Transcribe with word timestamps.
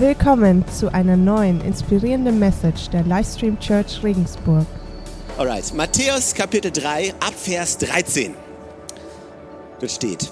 Willkommen 0.00 0.64
zu 0.68 0.94
einer 0.94 1.16
neuen 1.16 1.60
inspirierenden 1.60 2.38
Message 2.38 2.88
der 2.90 3.02
Livestream 3.02 3.58
Church 3.58 4.00
Regensburg. 4.04 4.64
Alright, 5.36 5.74
Matthäus 5.74 6.34
Kapitel 6.34 6.70
3, 6.70 7.14
Abvers 7.18 7.78
13. 7.78 8.32
Dort 9.80 9.90
steht, 9.90 10.30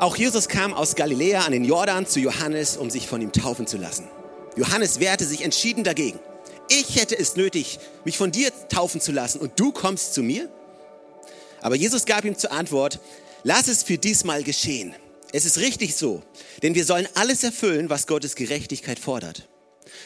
auch 0.00 0.16
Jesus 0.16 0.48
kam 0.48 0.74
aus 0.74 0.96
Galiläa 0.96 1.42
an 1.42 1.52
den 1.52 1.64
Jordan 1.64 2.06
zu 2.06 2.18
Johannes, 2.18 2.76
um 2.76 2.90
sich 2.90 3.06
von 3.06 3.22
ihm 3.22 3.30
taufen 3.30 3.68
zu 3.68 3.76
lassen. 3.76 4.08
Johannes 4.56 4.98
wehrte 4.98 5.24
sich 5.24 5.44
entschieden 5.44 5.84
dagegen. 5.84 6.18
Ich 6.68 6.96
hätte 6.96 7.16
es 7.16 7.36
nötig, 7.36 7.78
mich 8.04 8.18
von 8.18 8.32
dir 8.32 8.50
taufen 8.68 9.00
zu 9.00 9.12
lassen 9.12 9.40
und 9.40 9.60
du 9.60 9.70
kommst 9.70 10.12
zu 10.12 10.24
mir? 10.24 10.48
Aber 11.60 11.76
Jesus 11.76 12.04
gab 12.04 12.24
ihm 12.24 12.36
zur 12.36 12.50
Antwort, 12.50 12.98
lass 13.44 13.68
es 13.68 13.84
für 13.84 13.96
diesmal 13.96 14.42
geschehen 14.42 14.92
es 15.32 15.44
ist 15.44 15.58
richtig 15.58 15.94
so, 15.94 16.22
denn 16.62 16.74
wir 16.74 16.84
sollen 16.84 17.08
alles 17.14 17.44
erfüllen, 17.44 17.90
was 17.90 18.06
Gottes 18.06 18.34
Gerechtigkeit 18.34 18.98
fordert. 18.98 19.48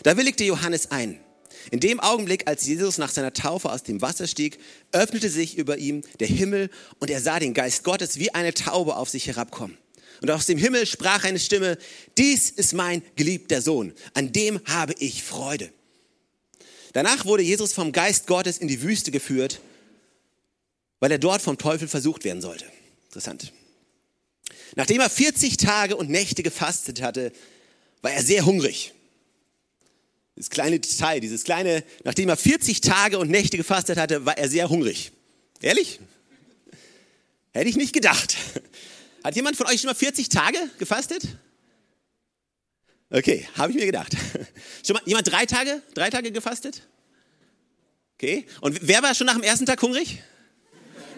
Da 0.02 0.16
willigte 0.16 0.44
Johannes 0.44 0.90
ein. 0.90 1.18
In 1.70 1.80
dem 1.80 2.00
Augenblick, 2.00 2.46
als 2.46 2.66
Jesus 2.66 2.98
nach 2.98 3.10
seiner 3.10 3.32
Taufe 3.32 3.70
aus 3.70 3.82
dem 3.82 4.02
Wasser 4.02 4.26
stieg, 4.26 4.58
öffnete 4.92 5.30
sich 5.30 5.56
über 5.56 5.78
ihm 5.78 6.02
der 6.20 6.28
Himmel 6.28 6.68
und 6.98 7.10
er 7.10 7.20
sah 7.20 7.38
den 7.38 7.54
Geist 7.54 7.84
Gottes 7.84 8.18
wie 8.18 8.34
eine 8.34 8.52
Taube 8.52 8.96
auf 8.96 9.08
sich 9.08 9.26
herabkommen. 9.26 9.78
Und 10.20 10.30
aus 10.30 10.46
dem 10.46 10.58
Himmel 10.58 10.86
sprach 10.86 11.24
eine 11.24 11.38
Stimme, 11.38 11.78
dies 12.18 12.50
ist 12.50 12.74
mein 12.74 13.02
geliebter 13.16 13.62
Sohn, 13.62 13.92
an 14.12 14.32
dem 14.32 14.60
habe 14.66 14.94
ich 14.98 15.22
Freude. 15.22 15.70
Danach 16.92 17.24
wurde 17.24 17.42
Jesus 17.42 17.72
vom 17.72 17.92
Geist 17.92 18.26
Gottes 18.26 18.58
in 18.58 18.68
die 18.68 18.82
Wüste 18.82 19.10
geführt, 19.10 19.60
weil 21.00 21.10
er 21.10 21.18
dort 21.18 21.42
vom 21.42 21.58
Teufel 21.58 21.88
versucht 21.88 22.24
werden 22.24 22.40
sollte. 22.40 22.66
Interessant. 23.06 23.52
Nachdem 24.74 25.00
er 25.00 25.10
40 25.10 25.56
Tage 25.56 25.96
und 25.96 26.10
Nächte 26.10 26.42
gefastet 26.42 27.02
hatte, 27.02 27.32
war 28.02 28.12
er 28.12 28.22
sehr 28.22 28.44
hungrig. 28.44 28.92
Das 30.36 30.50
kleine 30.50 30.80
Detail, 30.80 31.20
dieses 31.20 31.44
kleine, 31.44 31.84
nachdem 32.02 32.28
er 32.28 32.36
40 32.36 32.80
Tage 32.80 33.18
und 33.18 33.30
Nächte 33.30 33.56
gefastet 33.56 33.98
hatte, 33.98 34.26
war 34.26 34.36
er 34.36 34.48
sehr 34.48 34.68
hungrig. 34.68 35.12
Ehrlich? 35.60 36.00
Hätte 37.52 37.68
ich 37.68 37.76
nicht 37.76 37.92
gedacht. 37.92 38.36
Hat 39.22 39.36
jemand 39.36 39.56
von 39.56 39.66
euch 39.68 39.80
schon 39.80 39.88
mal 39.88 39.94
40 39.94 40.28
Tage 40.28 40.58
gefastet? 40.78 41.22
Okay, 43.10 43.46
habe 43.56 43.70
ich 43.70 43.78
mir 43.78 43.86
gedacht. 43.86 44.16
Schon 44.84 44.94
mal 44.94 45.02
jemand 45.06 45.30
drei 45.30 45.46
Tage, 45.46 45.80
drei 45.94 46.10
Tage 46.10 46.32
gefastet? 46.32 46.82
Okay. 48.16 48.46
Und 48.60 48.78
wer 48.82 49.02
war 49.02 49.14
schon 49.14 49.26
nach 49.26 49.34
dem 49.34 49.44
ersten 49.44 49.66
Tag 49.66 49.80
hungrig? 49.80 50.20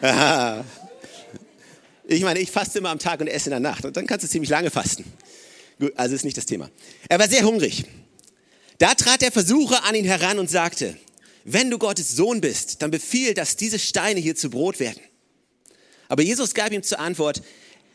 Aha. 0.03 0.65
Ich 2.09 2.23
meine, 2.23 2.39
ich 2.39 2.51
faste 2.51 2.79
immer 2.79 2.91
am 2.91 2.99
Tag 2.99 3.21
und 3.21 3.27
esse 3.27 3.47
in 3.47 3.51
der 3.51 3.61
Nacht 3.61 3.85
und 3.85 3.97
dann 3.97 4.07
kannst 4.07 4.25
du 4.25 4.29
ziemlich 4.29 4.51
lange 4.51 4.71
fasten. 4.71 5.05
Gut, 5.79 5.93
also 5.97 6.15
ist 6.15 6.25
nicht 6.25 6.37
das 6.37 6.47
Thema. 6.47 6.71
Er 7.09 7.19
war 7.19 7.29
sehr 7.29 7.45
hungrig. 7.45 7.85
Da 8.79 8.95
trat 8.95 9.23
der 9.23 9.33
Versucher 9.33 9.85
an 9.85 9.95
ihn 9.95 10.05
heran 10.05 10.39
und 10.39 10.49
sagte, 10.49 10.97
wenn 11.45 11.71
du 11.71 11.79
Gottes 11.79 12.15
Sohn 12.15 12.41
bist, 12.41 12.83
dann 12.83 12.91
befiehl, 12.91 13.35
dass 13.35 13.57
diese 13.57 13.79
Steine 13.79 14.21
hier 14.21 14.37
zu 14.37 14.51
Brot 14.51 14.81
werden. 14.81 15.01
Aber 16.09 16.23
Jesus 16.23 16.55
gab 16.55 16.73
ihm 16.73 16.83
zur 16.83 17.01
Antwort, 17.01 17.43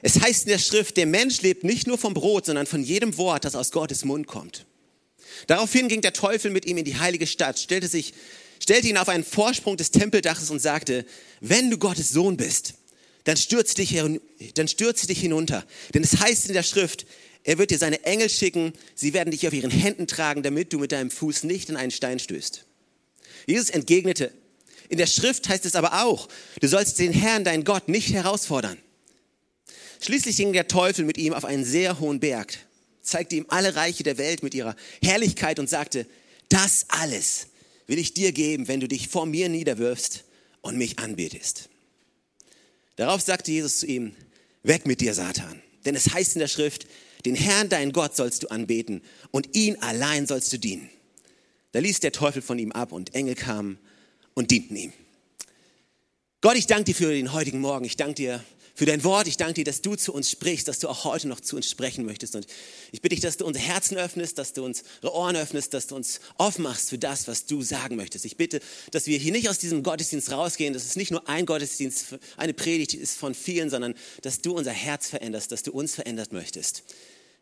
es 0.01 0.19
heißt 0.19 0.43
in 0.43 0.49
der 0.49 0.57
Schrift, 0.57 0.97
der 0.97 1.05
Mensch 1.05 1.41
lebt 1.41 1.63
nicht 1.63 1.87
nur 1.87 1.97
vom 1.97 2.13
Brot, 2.13 2.45
sondern 2.45 2.65
von 2.65 2.83
jedem 2.83 3.17
Wort, 3.17 3.45
das 3.45 3.55
aus 3.55 3.71
Gottes 3.71 4.03
Mund 4.03 4.27
kommt. 4.27 4.65
Daraufhin 5.47 5.87
ging 5.87 6.01
der 6.01 6.13
Teufel 6.13 6.51
mit 6.51 6.65
ihm 6.65 6.77
in 6.77 6.85
die 6.85 6.97
heilige 6.97 7.27
Stadt, 7.27 7.59
stellte 7.59 7.87
sich, 7.87 8.13
stellte 8.59 8.87
ihn 8.87 8.97
auf 8.97 9.09
einen 9.09 9.23
Vorsprung 9.23 9.77
des 9.77 9.91
Tempeldaches 9.91 10.49
und 10.49 10.59
sagte, 10.59 11.05
wenn 11.39 11.69
du 11.69 11.77
Gottes 11.77 12.09
Sohn 12.09 12.37
bist, 12.37 12.73
dann 13.23 13.37
stürze 13.37 13.75
dich, 13.75 13.95
dann 14.55 14.67
stürze 14.67 15.07
dich 15.07 15.19
hinunter. 15.19 15.65
Denn 15.93 16.03
es 16.03 16.19
heißt 16.19 16.47
in 16.47 16.53
der 16.53 16.63
Schrift, 16.63 17.05
er 17.43 17.57
wird 17.57 17.71
dir 17.71 17.77
seine 17.77 18.03
Engel 18.03 18.29
schicken, 18.29 18.73
sie 18.95 19.13
werden 19.13 19.31
dich 19.31 19.47
auf 19.47 19.53
ihren 19.53 19.71
Händen 19.71 20.07
tragen, 20.07 20.43
damit 20.43 20.73
du 20.73 20.79
mit 20.79 20.91
deinem 20.91 21.09
Fuß 21.09 21.43
nicht 21.43 21.69
in 21.69 21.75
einen 21.75 21.91
Stein 21.91 22.19
stößt. 22.19 22.65
Jesus 23.47 23.69
entgegnete, 23.69 24.31
in 24.89 24.97
der 24.97 25.07
Schrift 25.07 25.47
heißt 25.49 25.65
es 25.65 25.75
aber 25.75 26.03
auch, 26.03 26.27
du 26.59 26.67
sollst 26.67 26.99
den 26.99 27.13
Herrn, 27.13 27.43
deinen 27.43 27.63
Gott, 27.63 27.87
nicht 27.87 28.13
herausfordern. 28.13 28.77
Schließlich 30.01 30.35
ging 30.35 30.53
der 30.53 30.67
Teufel 30.67 31.05
mit 31.05 31.17
ihm 31.17 31.33
auf 31.33 31.45
einen 31.45 31.63
sehr 31.63 31.99
hohen 31.99 32.19
Berg, 32.19 32.57
zeigte 33.01 33.35
ihm 33.35 33.45
alle 33.49 33.75
Reiche 33.75 34.03
der 34.03 34.17
Welt 34.17 34.43
mit 34.43 34.53
ihrer 34.53 34.75
Herrlichkeit 35.01 35.59
und 35.59 35.69
sagte, 35.69 36.05
das 36.49 36.85
alles 36.89 37.47
will 37.87 37.99
ich 37.99 38.13
dir 38.13 38.31
geben, 38.31 38.67
wenn 38.67 38.79
du 38.79 38.87
dich 38.87 39.07
vor 39.07 39.25
mir 39.25 39.49
niederwirfst 39.49 40.25
und 40.61 40.77
mich 40.77 40.99
anbetest. 40.99 41.70
Darauf 42.95 43.21
sagte 43.21 43.51
Jesus 43.51 43.79
zu 43.79 43.87
ihm, 43.87 44.15
weg 44.63 44.85
mit 44.85 45.01
dir, 45.01 45.13
Satan. 45.13 45.61
Denn 45.85 45.95
es 45.95 46.13
heißt 46.13 46.35
in 46.35 46.39
der 46.39 46.47
Schrift, 46.47 46.87
den 47.25 47.35
Herrn, 47.35 47.69
deinen 47.69 47.91
Gott, 47.91 48.15
sollst 48.15 48.43
du 48.43 48.47
anbeten 48.47 49.01
und 49.31 49.55
ihn 49.55 49.77
allein 49.81 50.27
sollst 50.27 50.51
du 50.53 50.57
dienen. 50.57 50.89
Da 51.71 51.79
ließ 51.79 51.99
der 51.99 52.11
Teufel 52.11 52.41
von 52.41 52.59
ihm 52.59 52.71
ab 52.71 52.91
und 52.91 53.13
Engel 53.15 53.35
kamen 53.35 53.79
und 54.33 54.51
dienten 54.51 54.75
ihm. 54.75 54.93
Gott, 56.41 56.57
ich 56.57 56.67
danke 56.67 56.85
dir 56.85 56.95
für 56.95 57.13
den 57.13 57.33
heutigen 57.33 57.59
Morgen. 57.59 57.85
Ich 57.85 57.97
danke 57.97 58.15
dir 58.15 58.43
für 58.81 58.87
dein 58.87 59.03
Wort. 59.03 59.27
Ich 59.27 59.37
danke 59.37 59.53
dir, 59.53 59.63
dass 59.63 59.83
du 59.83 59.93
zu 59.93 60.11
uns 60.11 60.31
sprichst, 60.31 60.67
dass 60.67 60.79
du 60.79 60.89
auch 60.89 61.03
heute 61.03 61.27
noch 61.27 61.39
zu 61.39 61.55
uns 61.55 61.69
sprechen 61.69 62.03
möchtest. 62.03 62.35
Und 62.35 62.47
ich 62.91 62.99
bitte 62.99 63.13
dich, 63.13 63.21
dass 63.21 63.37
du 63.37 63.45
unser 63.45 63.59
Herzen 63.59 63.95
öffnest, 63.95 64.39
dass 64.39 64.53
du 64.53 64.65
unsere 64.65 65.13
Ohren 65.13 65.35
öffnest, 65.35 65.75
dass 65.75 65.85
du 65.85 65.95
uns 65.95 66.19
aufmachst 66.39 66.89
für 66.89 66.97
das, 66.97 67.27
was 67.27 67.45
du 67.45 67.61
sagen 67.61 67.95
möchtest. 67.95 68.25
Ich 68.25 68.37
bitte, 68.37 68.59
dass 68.89 69.05
wir 69.05 69.19
hier 69.19 69.33
nicht 69.33 69.49
aus 69.49 69.59
diesem 69.59 69.83
Gottesdienst 69.83 70.31
rausgehen, 70.31 70.73
dass 70.73 70.83
es 70.83 70.95
nicht 70.95 71.11
nur 71.11 71.29
ein 71.29 71.45
Gottesdienst, 71.45 72.15
eine 72.37 72.55
Predigt 72.55 72.95
ist 72.95 73.19
von 73.19 73.35
vielen, 73.35 73.69
sondern 73.69 73.93
dass 74.23 74.41
du 74.41 74.57
unser 74.57 74.71
Herz 74.71 75.09
veränderst, 75.09 75.51
dass 75.51 75.61
du 75.61 75.71
uns 75.71 75.93
verändert 75.93 76.33
möchtest. 76.33 76.81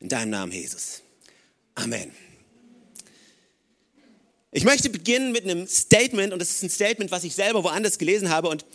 In 0.02 0.10
deinem 0.10 0.32
Namen, 0.32 0.52
Jesus. 0.52 1.04
Amen. 1.76 2.12
Ich 4.52 4.66
möchte 4.66 4.90
beginnen 4.90 5.32
mit 5.32 5.46
einem 5.46 5.68
Statement 5.68 6.34
und 6.34 6.40
das 6.40 6.50
ist 6.50 6.64
ein 6.64 6.70
Statement, 6.70 7.12
was 7.12 7.24
ich 7.24 7.34
selber 7.34 7.64
woanders 7.64 7.98
gelesen 7.98 8.30
habe 8.30 8.50
und 8.50 8.66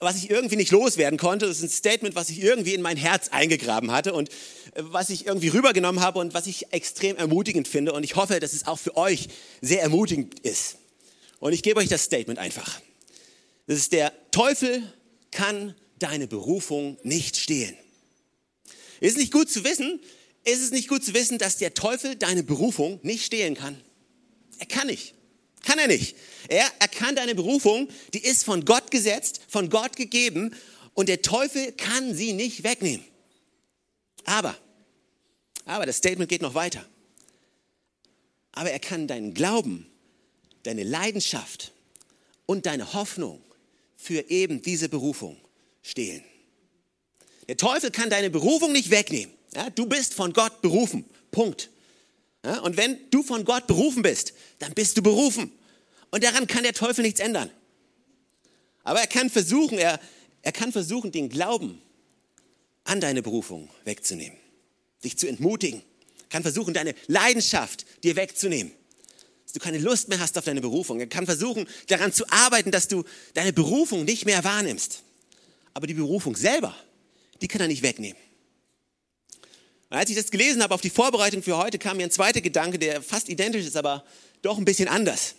was 0.00 0.16
ich 0.16 0.30
irgendwie 0.30 0.56
nicht 0.56 0.72
loswerden 0.72 1.18
konnte. 1.18 1.46
Das 1.46 1.58
ist 1.58 1.62
ein 1.62 1.68
Statement, 1.68 2.14
was 2.14 2.30
ich 2.30 2.42
irgendwie 2.42 2.74
in 2.74 2.80
mein 2.80 2.96
Herz 2.96 3.28
eingegraben 3.28 3.92
hatte 3.92 4.14
und 4.14 4.30
äh, 4.30 4.34
was 4.76 5.10
ich 5.10 5.26
irgendwie 5.26 5.48
rübergenommen 5.48 6.00
habe 6.00 6.18
und 6.18 6.34
was 6.34 6.46
ich 6.46 6.72
extrem 6.72 7.16
ermutigend 7.16 7.68
finde. 7.68 7.92
Und 7.92 8.02
ich 8.02 8.16
hoffe, 8.16 8.40
dass 8.40 8.54
es 8.54 8.66
auch 8.66 8.78
für 8.78 8.96
euch 8.96 9.28
sehr 9.60 9.82
ermutigend 9.82 10.40
ist. 10.40 10.76
Und 11.38 11.52
ich 11.52 11.62
gebe 11.62 11.80
euch 11.80 11.88
das 11.88 12.02
Statement 12.04 12.38
einfach. 12.38 12.80
Das 13.66 13.78
ist 13.78 13.92
der 13.92 14.12
Teufel 14.30 14.82
kann 15.30 15.74
deine 15.98 16.26
Berufung 16.26 16.98
nicht 17.02 17.36
stehlen. 17.36 17.76
Ist 19.00 19.16
nicht 19.16 19.32
gut 19.32 19.50
zu 19.50 19.64
wissen? 19.64 20.00
Ist 20.44 20.62
es 20.62 20.70
nicht 20.70 20.88
gut 20.88 21.04
zu 21.04 21.14
wissen, 21.14 21.38
dass 21.38 21.58
der 21.58 21.74
Teufel 21.74 22.16
deine 22.16 22.42
Berufung 22.42 22.98
nicht 23.02 23.24
stehlen 23.24 23.54
kann? 23.54 23.78
Er 24.58 24.66
kann 24.66 24.86
nicht. 24.86 25.14
Kann 25.64 25.78
er 25.78 25.88
nicht. 25.88 26.16
Er 26.48 26.66
erkannt 26.78 27.18
eine 27.18 27.34
Berufung, 27.34 27.88
die 28.14 28.24
ist 28.24 28.44
von 28.44 28.64
Gott 28.64 28.90
gesetzt, 28.90 29.40
von 29.48 29.68
Gott 29.68 29.96
gegeben 29.96 30.54
und 30.94 31.08
der 31.08 31.22
Teufel 31.22 31.72
kann 31.72 32.14
sie 32.14 32.32
nicht 32.32 32.64
wegnehmen. 32.64 33.04
Aber, 34.24 34.56
aber 35.64 35.86
das 35.86 35.98
Statement 35.98 36.28
geht 36.28 36.42
noch 36.42 36.54
weiter. 36.54 36.84
Aber 38.52 38.70
er 38.70 38.80
kann 38.80 39.06
deinen 39.06 39.34
Glauben, 39.34 39.86
deine 40.62 40.82
Leidenschaft 40.82 41.72
und 42.46 42.66
deine 42.66 42.92
Hoffnung 42.94 43.42
für 43.96 44.30
eben 44.30 44.62
diese 44.62 44.88
Berufung 44.88 45.36
stehlen. 45.82 46.24
Der 47.48 47.56
Teufel 47.56 47.90
kann 47.90 48.10
deine 48.10 48.30
Berufung 48.30 48.72
nicht 48.72 48.90
wegnehmen. 48.90 49.34
Ja, 49.54 49.70
du 49.70 49.86
bist 49.86 50.14
von 50.14 50.32
Gott 50.32 50.62
berufen. 50.62 51.04
Punkt. 51.30 51.70
Ja, 52.44 52.60
und 52.60 52.76
wenn 52.76 52.98
du 53.10 53.22
von 53.22 53.44
Gott 53.44 53.66
berufen 53.66 54.02
bist, 54.02 54.32
dann 54.58 54.72
bist 54.72 54.96
du 54.96 55.02
berufen. 55.02 55.52
Und 56.10 56.24
daran 56.24 56.46
kann 56.46 56.62
der 56.62 56.72
Teufel 56.72 57.02
nichts 57.02 57.20
ändern. 57.20 57.50
Aber 58.82 59.00
er 59.00 59.06
kann 59.06 59.30
versuchen, 59.30 59.78
er, 59.78 60.00
er 60.42 60.52
kann 60.52 60.72
versuchen, 60.72 61.12
den 61.12 61.28
Glauben 61.28 61.80
an 62.84 63.00
deine 63.00 63.22
Berufung 63.22 63.68
wegzunehmen, 63.84 64.38
dich 65.04 65.18
zu 65.18 65.28
entmutigen, 65.28 65.82
kann 66.30 66.42
versuchen, 66.42 66.72
deine 66.72 66.94
Leidenschaft 67.06 67.84
dir 68.02 68.16
wegzunehmen, 68.16 68.72
dass 69.44 69.52
du 69.52 69.60
keine 69.60 69.78
Lust 69.78 70.08
mehr 70.08 70.18
hast 70.18 70.38
auf 70.38 70.44
deine 70.44 70.60
Berufung. 70.60 70.98
Er 70.98 71.06
kann 71.06 71.26
versuchen, 71.26 71.68
daran 71.88 72.12
zu 72.12 72.28
arbeiten, 72.30 72.70
dass 72.70 72.88
du 72.88 73.04
deine 73.34 73.52
Berufung 73.52 74.04
nicht 74.04 74.24
mehr 74.24 74.42
wahrnimmst. 74.44 75.02
Aber 75.74 75.86
die 75.86 75.94
Berufung 75.94 76.36
selber, 76.36 76.74
die 77.42 77.48
kann 77.48 77.60
er 77.60 77.68
nicht 77.68 77.82
wegnehmen. 77.82 78.20
Und 79.90 79.96
als 79.96 80.08
ich 80.08 80.16
das 80.16 80.30
gelesen 80.30 80.62
habe 80.62 80.72
auf 80.72 80.80
die 80.80 80.90
Vorbereitung 80.90 81.42
für 81.42 81.56
heute, 81.56 81.78
kam 81.78 81.96
mir 81.96 82.04
ein 82.04 82.10
zweiter 82.10 82.40
Gedanke, 82.40 82.78
der 82.78 83.02
fast 83.02 83.28
identisch 83.28 83.66
ist, 83.66 83.76
aber 83.76 84.04
doch 84.40 84.56
ein 84.56 84.64
bisschen 84.64 84.88
anders. 84.88 85.34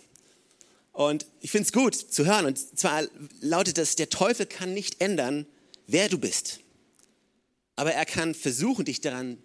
Und 0.92 1.26
ich 1.40 1.50
finde 1.50 1.66
es 1.66 1.72
gut 1.72 1.94
zu 1.94 2.26
hören. 2.26 2.44
Und 2.44 2.78
zwar 2.78 3.02
lautet 3.40 3.78
das, 3.78 3.96
der 3.96 4.10
Teufel 4.10 4.44
kann 4.44 4.74
nicht 4.74 5.00
ändern, 5.00 5.46
wer 5.86 6.10
du 6.10 6.18
bist. 6.18 6.60
Aber 7.76 7.92
er 7.94 8.04
kann 8.04 8.34
versuchen, 8.34 8.84
dich 8.84 9.00
daran 9.00 9.38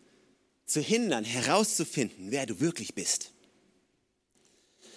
zu 0.65 0.81
hindern, 0.81 1.23
herauszufinden, 1.23 2.31
wer 2.31 2.45
du 2.45 2.59
wirklich 2.59 2.93
bist. 2.93 3.31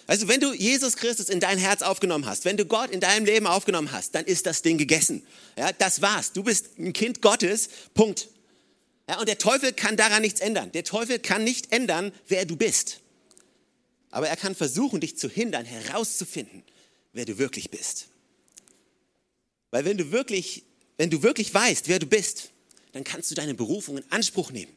Also 0.07 0.27
wenn 0.27 0.41
du 0.41 0.51
Jesus 0.51 0.97
Christus 0.97 1.29
in 1.29 1.39
dein 1.39 1.57
Herz 1.57 1.81
aufgenommen 1.81 2.25
hast, 2.25 2.43
wenn 2.43 2.57
du 2.57 2.65
Gott 2.65 2.91
in 2.91 2.99
deinem 2.99 3.25
Leben 3.25 3.47
aufgenommen 3.47 3.93
hast, 3.93 4.13
dann 4.13 4.25
ist 4.25 4.45
das 4.45 4.61
Ding 4.61 4.77
gegessen. 4.77 5.25
Ja, 5.57 5.71
das 5.71 6.01
war's. 6.01 6.33
Du 6.33 6.43
bist 6.43 6.77
ein 6.77 6.91
Kind 6.91 7.21
Gottes. 7.21 7.69
Punkt. 7.93 8.27
Ja, 9.11 9.19
und 9.19 9.27
der 9.27 9.37
Teufel 9.37 9.73
kann 9.73 9.97
daran 9.97 10.21
nichts 10.21 10.39
ändern. 10.39 10.71
Der 10.71 10.85
Teufel 10.85 11.19
kann 11.19 11.43
nicht 11.43 11.73
ändern, 11.73 12.13
wer 12.29 12.45
du 12.45 12.55
bist. 12.55 13.01
Aber 14.09 14.29
er 14.29 14.37
kann 14.37 14.55
versuchen, 14.55 15.01
dich 15.01 15.17
zu 15.17 15.27
hindern, 15.27 15.65
herauszufinden, 15.65 16.63
wer 17.11 17.25
du 17.25 17.37
wirklich 17.37 17.69
bist. 17.69 18.07
Weil 19.69 19.83
wenn 19.83 19.97
du 19.97 20.13
wirklich, 20.13 20.63
wenn 20.95 21.09
du 21.09 21.23
wirklich 21.23 21.53
weißt, 21.53 21.89
wer 21.89 21.99
du 21.99 22.05
bist, 22.05 22.51
dann 22.93 23.03
kannst 23.03 23.29
du 23.29 23.35
deine 23.35 23.53
Berufung 23.53 23.97
in 23.97 24.11
Anspruch 24.13 24.49
nehmen 24.51 24.71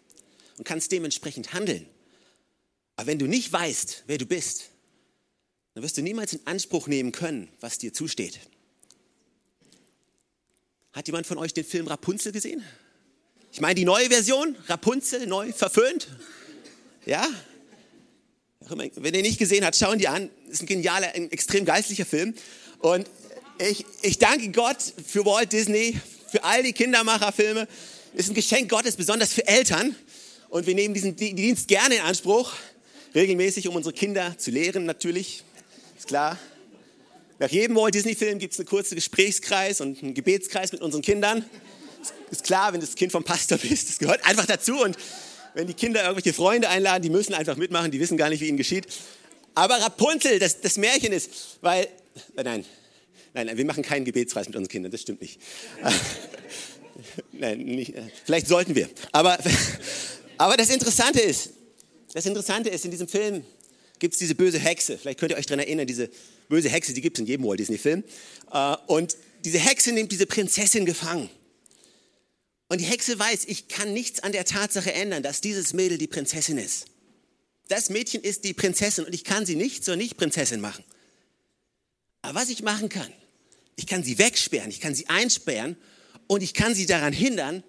und 0.59 0.65
kannst 0.65 0.91
dementsprechend 0.91 1.53
handeln. 1.53 1.87
Aber 2.97 3.07
wenn 3.07 3.21
du 3.21 3.29
nicht 3.29 3.53
weißt, 3.53 4.03
wer 4.09 4.19
du 4.19 4.27
bist, 4.27 4.71
dann 5.75 5.85
wirst 5.85 5.97
du 5.97 6.03
niemals 6.03 6.33
in 6.33 6.45
Anspruch 6.45 6.89
nehmen 6.89 7.13
können, 7.13 7.49
was 7.61 7.79
dir 7.79 7.93
zusteht. 7.93 8.41
Hat 10.93 11.07
jemand 11.07 11.25
von 11.25 11.39
euch 11.39 11.55
den 11.55 11.65
Film 11.65 11.87
Rapunzel 11.87 12.33
gesehen? 12.33 12.65
Ich 13.55 13.61
meine 13.61 13.77
die 13.77 13.85
neue 13.85 14.09
Version, 14.09 14.57
Rapunzel, 14.67 15.29
neu 15.29 15.53
verföhnt. 15.53 16.09
Ja? 17.07 17.25
Wenn 18.59 19.15
ihr 19.15 19.23
nicht 19.23 19.39
gesehen 19.39 19.65
habt, 19.65 19.77
schauen 19.77 20.01
die 20.01 20.09
an. 20.09 20.29
Ist 20.51 20.63
ein 20.63 20.67
genialer, 20.67 21.15
ein 21.15 21.31
extrem 21.31 21.65
geistlicher 21.65 22.05
Film. 22.05 22.35
Und 22.81 23.09
ich, 23.61 23.87
ich 24.03 24.19
danke 24.19 24.49
Gott 24.49 24.79
für 25.07 25.25
Walt 25.25 25.53
Disney, 25.53 25.97
für 26.33 26.43
all 26.43 26.65
die 26.65 26.73
Kindermacherfilme. 26.73 27.69
Ist 28.15 28.29
ein 28.29 28.35
Geschenk 28.35 28.69
Gottes, 28.69 28.97
besonders 28.97 29.33
für 29.33 29.47
Eltern. 29.47 29.95
Und 30.49 30.67
wir 30.67 30.75
nehmen 30.75 30.93
diesen 30.93 31.15
Dienst 31.15 31.69
gerne 31.69 31.95
in 31.95 32.01
Anspruch, 32.01 32.55
regelmäßig, 33.15 33.69
um 33.69 33.77
unsere 33.77 33.95
Kinder 33.95 34.37
zu 34.37 34.51
lehren, 34.51 34.85
natürlich. 34.85 35.45
Ist 35.97 36.09
klar. 36.09 36.41
Nach 37.39 37.51
jedem 37.51 37.77
Walt 37.77 37.95
Disney-Film 37.95 38.41
gibt 38.41 38.55
es 38.55 38.59
einen 38.59 38.67
kurzen 38.67 38.97
Gesprächskreis 38.97 39.81
und 39.81 40.03
einen 40.03 40.15
Gebetskreis 40.15 40.73
mit 40.73 40.81
unseren 40.81 41.03
Kindern. 41.03 41.45
Ist 42.31 42.45
klar, 42.45 42.73
wenn 42.73 42.81
du 42.81 42.87
das 42.87 42.97
Kind 42.97 43.13
vom 43.13 43.25
Pastor 43.25 43.59
bist, 43.63 43.89
das 43.89 43.99
gehört 43.99 44.25
einfach 44.27 44.47
dazu. 44.47 44.83
Und 44.83 44.97
wenn 45.55 45.67
die 45.67 45.75
Kinder 45.75 46.03
irgendwelche 46.03 46.33
Freunde 46.33 46.69
einladen, 46.69 47.03
die 47.03 47.11
müssen 47.11 47.35
einfach 47.35 47.57
mitmachen, 47.57 47.91
die 47.91 48.01
wissen 48.01 48.17
gar 48.17 48.29
nicht, 48.29 48.41
wie 48.41 48.49
ihnen 48.49 48.59
geschieht. 48.59 48.87
Aber 49.55 49.77
Rapunzel, 49.77 50.39
das, 50.39 50.61
das 50.61 50.77
Märchen 50.77 51.13
ist, 51.13 51.31
weil, 51.61 51.85
äh, 51.85 52.43
nein, 52.43 52.65
nein, 53.35 53.47
nein, 53.47 53.57
wir 53.57 53.65
machen 53.65 53.83
keinen 53.83 54.05
Gebetskreis 54.05 54.47
mit 54.47 54.57
unseren 54.57 54.69
Kindern, 54.71 54.91
das 54.91 55.03
stimmt 55.03 55.21
nicht. 55.21 55.41
nein, 57.33 57.59
nicht, 57.59 57.95
äh, 57.95 58.03
vielleicht 58.25 58.49
sollten 58.49 58.75
wir. 58.75 58.89
Aber, 59.13 59.39
aber 60.39 60.57
das 60.57 60.71
Interessante 60.71 61.21
ist, 61.21 61.51
das 62.13 62.27
Interessante 62.27 62.69
ist, 62.69 62.85
in 62.85 62.91
diesem 62.91 63.09
Film 63.09 63.45
gibt 63.99 64.15
es 64.15 64.19
diese 64.19 64.35
böse 64.35 64.59
Hexe. 64.59 64.99
Vielleicht 64.99 65.21
könnt 65.21 65.33
ihr 65.33 65.39
euch 65.39 65.47
daran 65.47 65.61
erinnern, 65.61 65.87
diese 65.87 66.11
böse 66.49 66.69
Hexe, 66.69 66.93
die 66.93 67.01
gibt 67.01 67.17
es 67.17 67.21
in 67.21 67.27
jedem 67.27 67.47
Walt 67.47 67.61
Disney-Film. 67.61 68.03
Äh, 68.53 68.77
und 68.87 69.17
diese 69.45 69.59
Hexe 69.59 69.93
nimmt 69.93 70.11
diese 70.11 70.27
Prinzessin 70.27 70.85
gefangen. 70.85 71.31
Und 72.69 72.81
die 72.81 72.87
Hexe 72.87 73.19
weiß, 73.19 73.45
ich 73.47 73.69
kann 73.69 73.93
nichts 73.93 74.21
an 74.21 74.33
der 74.33 74.45
Tatsache 74.45 74.93
ändern, 74.93 75.23
dass 75.23 75.41
dieses 75.41 75.73
Mädel 75.73 75.99
die 75.99 76.07
Prinzessin 76.07 76.59
ist. 76.59 76.87
Das 77.69 77.91
Mädchen 77.91 78.23
ist 78.23 78.45
die 78.45 78.55
Prinzessin 78.55 79.05
und 79.05 79.15
ich 79.15 79.25
kann 79.25 79.47
sie 79.47 79.57
nicht 79.57 79.85
zur 79.85 79.97
Nicht-Prinzessin 79.97 80.61
machen. 80.61 80.85
Aber 82.23 82.41
was 82.41 82.49
ich 82.49 82.63
machen 82.63 82.89
kann, 82.89 83.13
ich 83.77 83.87
kann 83.87 84.03
sie 84.03 84.19
wegsperren, 84.19 84.71
ich 84.71 84.81
kann 84.81 84.95
sie 84.95 85.09
einsperren 85.09 85.77
und 86.27 86.43
ich 86.43 86.55
kann 86.55 86.75
sie 86.75 86.87
daran 86.87 87.13
hindern, 87.13 87.63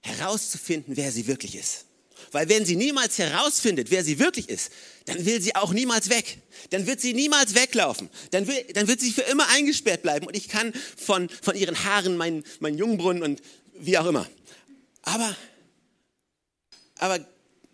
herauszufinden, 0.00 0.96
wer 0.96 1.12
sie 1.12 1.26
wirklich 1.26 1.54
ist. 1.56 1.86
Weil 2.30 2.48
wenn 2.48 2.64
sie 2.64 2.76
niemals 2.76 3.18
herausfindet, 3.18 3.90
wer 3.90 4.04
sie 4.04 4.18
wirklich 4.18 4.48
ist, 4.48 4.70
dann 5.06 5.24
will 5.26 5.40
sie 5.40 5.54
auch 5.56 5.72
niemals 5.72 6.08
weg. 6.08 6.38
Dann 6.70 6.86
wird 6.86 7.00
sie 7.00 7.14
niemals 7.14 7.54
weglaufen. 7.54 8.08
Dann, 8.30 8.46
will, 8.46 8.64
dann 8.74 8.86
wird 8.86 9.00
sie 9.00 9.12
für 9.12 9.22
immer 9.22 9.48
eingesperrt 9.48 10.02
bleiben 10.02 10.26
und 10.26 10.36
ich 10.36 10.48
kann 10.48 10.72
von, 10.96 11.28
von 11.28 11.56
ihren 11.56 11.84
Haaren 11.84 12.16
meinen, 12.16 12.44
meinen 12.60 12.78
Jungbrunnen 12.78 13.22
und 13.22 13.42
wie 13.72 13.98
auch 13.98 14.06
immer. 14.06 14.28
Aber, 15.02 15.36
aber 16.98 17.26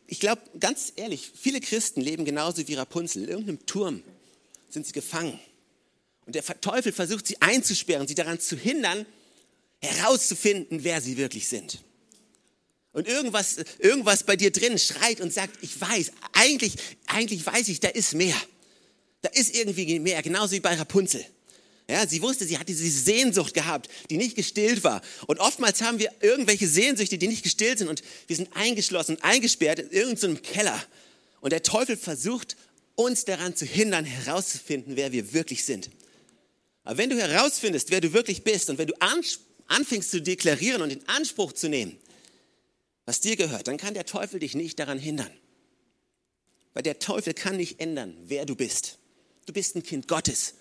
ich 0.06 0.20
glaube, 0.20 0.42
ganz 0.58 0.92
ehrlich, 0.96 1.30
viele 1.34 1.60
Christen 1.60 2.00
leben 2.00 2.24
genauso 2.24 2.66
wie 2.66 2.74
Rapunzel. 2.74 3.24
In 3.24 3.28
irgendeinem 3.28 3.66
Turm 3.66 4.02
sind 4.70 4.86
sie 4.86 4.92
gefangen. 4.92 5.38
Und 6.26 6.34
der 6.34 6.44
Teufel 6.60 6.92
versucht 6.92 7.26
sie 7.26 7.40
einzusperren, 7.40 8.06
sie 8.06 8.14
daran 8.14 8.40
zu 8.40 8.56
hindern, 8.56 9.06
herauszufinden, 9.80 10.84
wer 10.84 11.00
sie 11.00 11.16
wirklich 11.16 11.48
sind. 11.48 11.78
Und 12.92 13.06
irgendwas, 13.06 13.56
irgendwas 13.78 14.24
bei 14.24 14.36
dir 14.36 14.50
drin 14.50 14.78
schreit 14.78 15.20
und 15.20 15.32
sagt, 15.32 15.62
ich 15.62 15.80
weiß, 15.80 16.12
eigentlich, 16.32 16.74
eigentlich 17.06 17.44
weiß 17.44 17.68
ich, 17.68 17.80
da 17.80 17.88
ist 17.88 18.14
mehr. 18.14 18.36
Da 19.20 19.30
ist 19.30 19.54
irgendwie 19.54 19.98
mehr, 20.00 20.22
genauso 20.22 20.52
wie 20.52 20.60
bei 20.60 20.74
Rapunzel. 20.74 21.24
Ja, 21.90 22.06
sie 22.06 22.20
wusste, 22.20 22.44
sie 22.44 22.58
hat 22.58 22.68
diese 22.68 22.88
Sehnsucht 22.88 23.54
gehabt, 23.54 23.88
die 24.10 24.18
nicht 24.18 24.36
gestillt 24.36 24.84
war. 24.84 25.00
Und 25.26 25.40
oftmals 25.40 25.80
haben 25.80 25.98
wir 25.98 26.12
irgendwelche 26.20 26.68
Sehnsüchte, 26.68 27.16
die 27.16 27.28
nicht 27.28 27.42
gestillt 27.42 27.78
sind 27.78 27.88
und 27.88 28.02
wir 28.26 28.36
sind 28.36 28.54
eingeschlossen 28.54 29.16
und 29.16 29.24
eingesperrt 29.24 29.78
in 29.78 29.90
irgendeinem 29.90 30.42
Keller. 30.42 30.82
Und 31.40 31.52
der 31.52 31.62
Teufel 31.62 31.96
versucht, 31.96 32.56
uns 32.94 33.24
daran 33.24 33.56
zu 33.56 33.64
hindern, 33.64 34.04
herauszufinden, 34.04 34.96
wer 34.96 35.12
wir 35.12 35.32
wirklich 35.32 35.64
sind. 35.64 35.88
Aber 36.84 36.98
wenn 36.98 37.08
du 37.08 37.16
herausfindest, 37.16 37.90
wer 37.90 38.02
du 38.02 38.12
wirklich 38.12 38.44
bist 38.44 38.68
und 38.68 38.76
wenn 38.76 38.88
du 38.88 38.94
anfängst 39.68 40.10
zu 40.10 40.20
deklarieren 40.20 40.82
und 40.82 40.90
in 40.90 41.08
Anspruch 41.08 41.52
zu 41.52 41.68
nehmen, 41.68 41.96
was 43.06 43.20
dir 43.20 43.36
gehört, 43.36 43.66
dann 43.66 43.78
kann 43.78 43.94
der 43.94 44.04
Teufel 44.04 44.40
dich 44.40 44.54
nicht 44.54 44.78
daran 44.78 44.98
hindern. 44.98 45.30
Weil 46.74 46.82
der 46.82 46.98
Teufel 46.98 47.32
kann 47.32 47.56
nicht 47.56 47.80
ändern, 47.80 48.14
wer 48.24 48.44
du 48.44 48.56
bist. 48.56 48.98
Du 49.46 49.54
bist 49.54 49.74
ein 49.74 49.82
Kind 49.82 50.06
Gottes. 50.06 50.54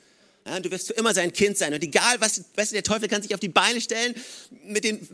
Ja, 0.47 0.59
du 0.61 0.71
wirst 0.71 0.87
für 0.87 0.93
immer 0.93 1.13
sein 1.13 1.33
Kind 1.33 1.57
sein. 1.57 1.73
Und 1.73 1.83
egal, 1.83 2.21
was, 2.21 2.43
weißt 2.55 2.71
du, 2.71 2.75
der 2.75 2.83
Teufel 2.83 3.09
kann 3.09 3.21
sich 3.21 3.33
auf 3.33 3.39
die 3.39 3.49
Beine 3.49 3.81
stellen, 3.81 4.15
mit 4.63 4.83
dem 4.83 5.07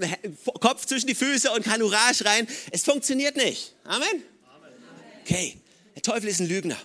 Kopf 0.59 0.85
zwischen 0.85 1.07
die 1.07 1.15
Füße 1.15 1.51
und 1.51 1.63
kann 1.63 1.81
Hurra 1.81 2.13
schreien. 2.13 2.47
Es 2.71 2.83
funktioniert 2.83 3.35
nicht. 3.35 3.73
Amen? 3.83 4.23
Okay, 5.23 5.57
der 5.95 6.01
Teufel 6.03 6.29
ist 6.29 6.39
ein 6.39 6.47
Lügner. 6.47 6.77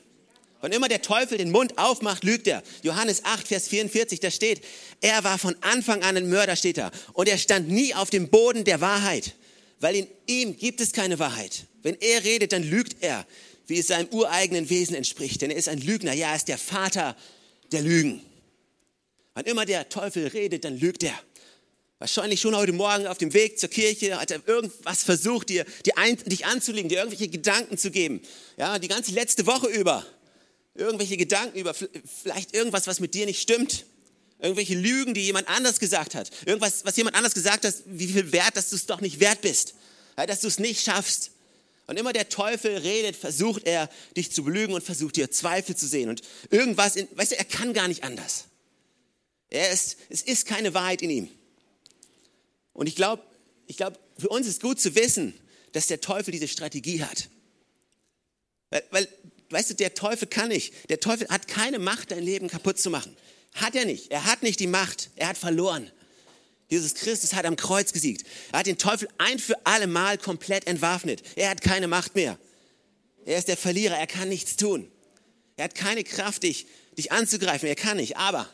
Wann 0.60 0.72
immer 0.72 0.88
der 0.88 1.02
Teufel 1.02 1.38
den 1.38 1.50
Mund 1.50 1.76
aufmacht, 1.78 2.24
lügt 2.24 2.46
er. 2.46 2.62
Johannes 2.82 3.24
8, 3.24 3.46
Vers 3.46 3.68
44, 3.68 4.18
da 4.18 4.30
steht, 4.30 4.60
er 5.00 5.22
war 5.22 5.38
von 5.38 5.54
Anfang 5.60 6.02
an 6.02 6.16
ein 6.16 6.28
Mörder, 6.28 6.56
steht 6.56 6.78
da. 6.78 6.90
Und 7.12 7.28
er 7.28 7.38
stand 7.38 7.68
nie 7.68 7.94
auf 7.94 8.10
dem 8.10 8.28
Boden 8.28 8.64
der 8.64 8.80
Wahrheit, 8.80 9.34
weil 9.78 9.94
in 9.94 10.06
ihm 10.26 10.56
gibt 10.56 10.80
es 10.80 10.92
keine 10.92 11.18
Wahrheit. 11.18 11.66
Wenn 11.82 11.96
er 12.00 12.24
redet, 12.24 12.52
dann 12.52 12.64
lügt 12.64 13.02
er, 13.02 13.26
wie 13.66 13.78
es 13.78 13.88
seinem 13.88 14.08
ureigenen 14.10 14.68
Wesen 14.70 14.96
entspricht. 14.96 15.42
Denn 15.42 15.50
er 15.50 15.56
ist 15.56 15.68
ein 15.68 15.80
Lügner, 15.80 16.12
ja, 16.12 16.30
er 16.30 16.36
ist 16.36 16.48
der 16.48 16.58
Vater 16.58 17.14
der 17.70 17.82
Lügen. 17.82 18.22
Wann 19.38 19.46
immer 19.46 19.64
der 19.64 19.88
Teufel 19.88 20.26
redet, 20.26 20.64
dann 20.64 20.76
lügt 20.76 21.05
er. 21.05 21.17
Wahrscheinlich 22.00 22.40
schon 22.40 22.56
heute 22.56 22.73
Morgen 22.73 23.06
auf 23.06 23.19
dem 23.19 23.32
Weg 23.35 23.56
zur 23.61 23.69
Kirche 23.69 24.20
hat 24.20 24.32
er 24.32 24.40
irgendwas 24.49 25.05
versucht, 25.05 25.49
dir, 25.49 25.64
dir 25.87 25.96
ein, 25.96 26.17
dich 26.17 26.44
anzulegen, 26.44 26.88
dir 26.88 26.99
irgendwelche 26.99 27.29
Gedanken 27.29 27.79
zu 27.79 27.93
geben. 27.93 28.20
Ja, 28.56 28.81
die 28.81 28.88
ganze 28.88 29.12
letzte 29.12 29.46
Woche 29.46 29.69
über. 29.69 30.04
Irgendwelche 30.75 31.16
Gedanken 31.16 31.57
über 31.57 31.73
vielleicht 31.73 32.52
irgendwas, 32.52 32.88
was 32.88 32.99
mit 32.99 33.14
dir 33.14 33.26
nicht 33.26 33.40
stimmt. 33.40 33.85
Irgendwelche 34.40 34.75
Lügen, 34.75 35.14
die 35.14 35.21
jemand 35.21 35.47
anders 35.47 35.78
gesagt 35.78 36.16
hat. 36.16 36.33
Irgendwas, 36.45 36.85
was 36.85 36.97
jemand 36.97 37.14
anders 37.14 37.35
gesagt 37.35 37.64
hat, 37.64 37.75
wie 37.87 38.09
viel 38.09 38.33
wert, 38.33 38.57
dass 38.57 38.71
du 38.71 38.75
es 38.75 38.87
doch 38.87 39.00
nicht 39.00 39.21
wert 39.21 39.40
bist. 39.42 39.75
Ja, 40.16 40.26
dass 40.26 40.40
du 40.40 40.49
es 40.49 40.59
nicht 40.59 40.83
schaffst. 40.85 41.30
Und 41.87 41.97
immer 41.97 42.12
der 42.12 42.28
Teufel 42.28 42.76
redet, 42.78 43.14
versucht 43.14 43.68
er, 43.68 43.88
dich 44.16 44.33
zu 44.33 44.42
belügen 44.42 44.75
und 44.75 44.83
versucht 44.83 45.14
dir 45.14 45.30
Zweifel 45.30 45.76
zu 45.76 45.87
sehen. 45.87 46.09
Und 46.09 46.23
irgendwas, 46.50 46.97
in, 46.97 47.07
weißt 47.14 47.30
du, 47.30 47.38
er 47.38 47.45
kann 47.45 47.73
gar 47.73 47.87
nicht 47.87 48.02
anders. 48.02 48.47
Er 49.50 49.71
ist, 49.71 49.97
es 50.09 50.23
ist 50.23 50.47
keine 50.47 50.75
Wahrheit 50.75 51.02
in 51.02 51.11
ihm. 51.11 51.28
Und 52.73 52.87
ich 52.87 52.97
glaube, 52.97 53.23
ich 53.67 53.76
glaube, 53.76 53.99
für 54.19 54.28
uns 54.28 54.47
ist 54.47 54.62
gut 54.62 54.81
zu 54.81 54.95
wissen, 54.95 55.35
dass 55.73 55.87
der 55.87 56.00
Teufel 56.00 56.33
diese 56.33 56.49
Strategie 56.49 57.02
hat. 57.02 57.28
Weil, 58.71 58.83
weil, 58.90 59.09
weißt 59.50 59.71
du, 59.71 59.75
der 59.75 59.95
Teufel 59.95 60.28
kann 60.28 60.49
nicht. 60.49 60.90
Der 60.90 61.00
Teufel 61.00 61.28
hat 61.28 61.49
keine 61.49 61.78
Macht, 61.78 62.11
dein 62.11 62.23
Leben 62.23 62.49
kaputt 62.49 62.78
zu 62.78 62.90
machen. 62.90 63.17
Hat 63.55 63.75
er 63.75 63.85
nicht. 63.85 64.11
Er 64.11 64.25
hat 64.26 64.43
nicht 64.43 64.61
die 64.61 64.67
Macht. 64.67 65.11
Er 65.17 65.28
hat 65.28 65.38
verloren. 65.38 65.90
Jesus 66.69 66.95
Christus 66.95 67.33
hat 67.33 67.47
am 67.47 67.57
Kreuz 67.57 67.93
gesiegt. 67.93 68.26
Er 68.52 68.61
hat 68.61 68.67
den 68.67 68.76
Teufel 68.76 69.09
ein 69.17 69.38
für 69.38 69.55
alle 69.64 69.87
Mal 69.87 70.19
komplett 70.19 70.67
entwaffnet. 70.67 71.23
Er 71.35 71.49
hat 71.49 71.62
keine 71.62 71.88
Macht 71.88 72.14
mehr. 72.14 72.38
Er 73.25 73.38
ist 73.38 73.49
der 73.49 73.57
Verlierer. 73.57 73.97
Er 73.97 74.07
kann 74.07 74.28
nichts 74.28 74.57
tun. 74.57 74.90
Er 75.57 75.64
hat 75.64 75.75
keine 75.75 76.05
Kraft, 76.05 76.43
dich, 76.43 76.67
dich 76.97 77.11
anzugreifen. 77.11 77.69
Er 77.69 77.75
kann 77.75 77.97
nicht. 77.97 78.19
Aber 78.19 78.49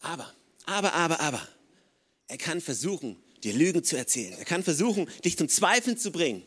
aber, 0.00 0.32
aber, 0.64 0.92
aber, 0.94 1.20
aber, 1.20 1.48
er 2.28 2.38
kann 2.38 2.60
versuchen, 2.60 3.16
dir 3.42 3.54
Lügen 3.54 3.84
zu 3.84 3.96
erzählen. 3.96 4.34
Er 4.38 4.44
kann 4.44 4.62
versuchen, 4.62 5.08
dich 5.24 5.36
zum 5.36 5.48
Zweifeln 5.48 5.98
zu 5.98 6.10
bringen, 6.10 6.42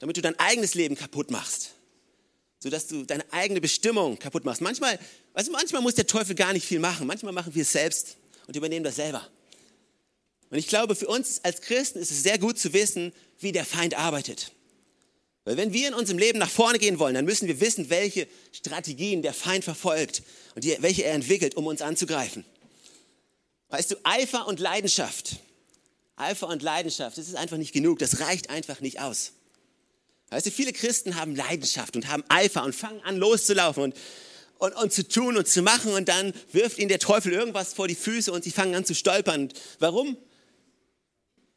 damit 0.00 0.16
du 0.16 0.22
dein 0.22 0.38
eigenes 0.38 0.74
Leben 0.74 0.96
kaputt 0.96 1.30
machst. 1.30 1.72
Sodass 2.58 2.86
du 2.86 3.04
deine 3.04 3.24
eigene 3.32 3.60
Bestimmung 3.60 4.18
kaputt 4.18 4.44
machst. 4.44 4.60
Manchmal, 4.60 4.98
du, 4.98 5.50
manchmal 5.50 5.82
muss 5.82 5.94
der 5.94 6.06
Teufel 6.06 6.34
gar 6.34 6.52
nicht 6.52 6.66
viel 6.66 6.80
machen. 6.80 7.06
Manchmal 7.06 7.32
machen 7.32 7.54
wir 7.54 7.62
es 7.62 7.72
selbst 7.72 8.16
und 8.46 8.56
übernehmen 8.56 8.84
das 8.84 8.96
selber. 8.96 9.28
Und 10.50 10.58
ich 10.58 10.66
glaube, 10.66 10.94
für 10.94 11.06
uns 11.06 11.42
als 11.44 11.60
Christen 11.60 11.98
ist 11.98 12.10
es 12.10 12.22
sehr 12.22 12.38
gut 12.38 12.58
zu 12.58 12.72
wissen, 12.72 13.12
wie 13.38 13.52
der 13.52 13.64
Feind 13.64 13.94
arbeitet. 13.94 14.52
Weil 15.44 15.56
wenn 15.56 15.72
wir 15.72 15.88
in 15.88 15.94
unserem 15.94 16.18
Leben 16.18 16.38
nach 16.38 16.50
vorne 16.50 16.78
gehen 16.78 16.98
wollen, 16.98 17.14
dann 17.14 17.24
müssen 17.26 17.48
wir 17.48 17.60
wissen, 17.60 17.90
welche 17.90 18.26
Strategien 18.52 19.20
der 19.20 19.34
Feind 19.34 19.62
verfolgt 19.64 20.22
und 20.54 20.64
die, 20.64 20.76
welche 20.80 21.04
er 21.04 21.14
entwickelt, 21.14 21.54
um 21.56 21.66
uns 21.66 21.82
anzugreifen. 21.82 22.44
Weißt 23.74 23.90
du, 23.90 23.96
Eifer 24.04 24.46
und 24.46 24.60
Leidenschaft 24.60 25.40
Eifer 26.14 26.46
und 26.46 26.62
Leidenschaft, 26.62 27.18
das 27.18 27.26
ist 27.26 27.34
einfach 27.34 27.56
nicht 27.56 27.72
genug, 27.72 27.98
das 27.98 28.20
reicht 28.20 28.48
einfach 28.48 28.78
nicht 28.80 29.00
aus. 29.00 29.32
Weißt 30.30 30.46
du, 30.46 30.52
viele 30.52 30.72
Christen 30.72 31.16
haben 31.16 31.34
Leidenschaft 31.34 31.96
und 31.96 32.06
haben 32.06 32.22
Eifer 32.28 32.62
und 32.62 32.72
fangen 32.72 33.00
an 33.02 33.16
loszulaufen 33.16 33.82
und, 33.82 33.96
und, 34.58 34.76
und 34.76 34.92
zu 34.92 35.08
tun 35.08 35.36
und 35.36 35.48
zu 35.48 35.60
machen 35.62 35.92
und 35.92 36.08
dann 36.08 36.32
wirft 36.52 36.78
ihnen 36.78 36.88
der 36.88 37.00
Teufel 37.00 37.32
irgendwas 37.32 37.74
vor 37.74 37.88
die 37.88 37.96
Füße 37.96 38.30
und 38.32 38.44
sie 38.44 38.52
fangen 38.52 38.76
an 38.76 38.84
zu 38.84 38.94
stolpern. 38.94 39.48
Warum? 39.80 40.16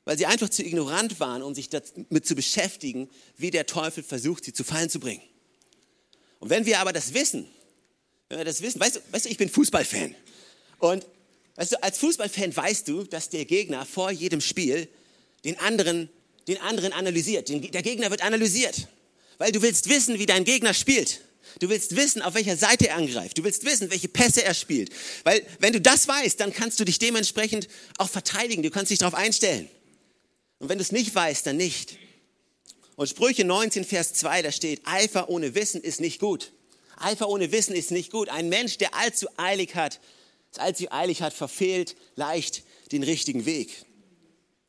Weil 0.03 0.17
sie 0.17 0.25
einfach 0.25 0.49
zu 0.49 0.63
ignorant 0.63 1.19
waren, 1.19 1.43
um 1.43 1.53
sich 1.53 1.69
damit 1.69 2.25
zu 2.25 2.33
beschäftigen, 2.33 3.11
wie 3.35 3.51
der 3.51 3.67
Teufel 3.67 4.01
versucht, 4.01 4.43
sie 4.43 4.53
zu 4.53 4.63
Fallen 4.63 4.89
zu 4.89 4.99
bringen. 4.99 5.21
Und 6.39 6.49
wenn 6.49 6.65
wir 6.65 6.79
aber 6.79 6.93
das 6.93 7.13
wissen, 7.13 7.47
wenn 8.29 8.39
wir 8.39 8.45
das 8.45 8.63
wissen, 8.63 8.79
weißt 8.79 8.95
du, 8.95 8.99
weißt 9.11 9.25
du 9.25 9.29
ich 9.29 9.37
bin 9.37 9.49
Fußballfan. 9.49 10.15
Und 10.79 11.05
weißt 11.57 11.73
du, 11.73 11.83
als 11.83 11.97
Fußballfan 11.97 12.55
weißt 12.55 12.87
du, 12.87 13.03
dass 13.03 13.29
der 13.29 13.45
Gegner 13.45 13.85
vor 13.85 14.11
jedem 14.11 14.39
Spiel 14.39 14.87
den 15.43 15.59
anderen, 15.59 16.09
den 16.47 16.61
anderen 16.61 16.93
analysiert. 16.93 17.49
Der 17.49 17.83
Gegner 17.83 18.09
wird 18.09 18.21
analysiert, 18.21 18.87
weil 19.37 19.51
du 19.51 19.61
willst 19.61 19.89
wissen, 19.89 20.17
wie 20.17 20.25
dein 20.25 20.45
Gegner 20.45 20.73
spielt. 20.73 21.21
Du 21.59 21.69
willst 21.69 21.95
wissen, 21.95 22.21
auf 22.21 22.35
welcher 22.35 22.57
Seite 22.57 22.89
er 22.89 22.97
angreift. 22.97 23.37
Du 23.37 23.43
willst 23.43 23.65
wissen, 23.65 23.89
welche 23.89 24.07
Pässe 24.07 24.43
er 24.43 24.53
spielt. 24.53 24.91
Weil 25.23 25.45
wenn 25.59 25.73
du 25.73 25.81
das 25.81 26.07
weißt, 26.07 26.39
dann 26.39 26.53
kannst 26.53 26.79
du 26.79 26.85
dich 26.85 26.99
dementsprechend 26.99 27.67
auch 27.97 28.09
verteidigen. 28.09 28.63
Du 28.63 28.69
kannst 28.69 28.91
dich 28.91 28.99
darauf 28.99 29.15
einstellen. 29.15 29.69
Und 30.59 30.69
wenn 30.69 30.77
du 30.77 30.83
es 30.83 30.91
nicht 30.91 31.13
weißt, 31.13 31.45
dann 31.45 31.57
nicht. 31.57 31.97
Und 32.95 33.07
Sprüche 33.07 33.45
19, 33.45 33.85
Vers 33.85 34.13
2, 34.13 34.41
da 34.41 34.51
steht, 34.51 34.81
Eifer 34.85 35.29
ohne 35.29 35.55
Wissen 35.55 35.81
ist 35.81 36.01
nicht 36.01 36.19
gut. 36.19 36.51
Eifer 36.97 37.29
ohne 37.29 37.51
Wissen 37.51 37.75
ist 37.75 37.91
nicht 37.91 38.11
gut. 38.11 38.29
Ein 38.29 38.49
Mensch, 38.49 38.77
der 38.77 38.95
allzu 38.95 39.27
eilig 39.37 39.75
hat, 39.75 39.99
allzu 40.59 40.91
eilig 40.91 41.21
hat, 41.21 41.33
verfehlt 41.33 41.95
leicht 42.15 42.63
den 42.91 43.03
richtigen 43.03 43.45
Weg. 43.45 43.85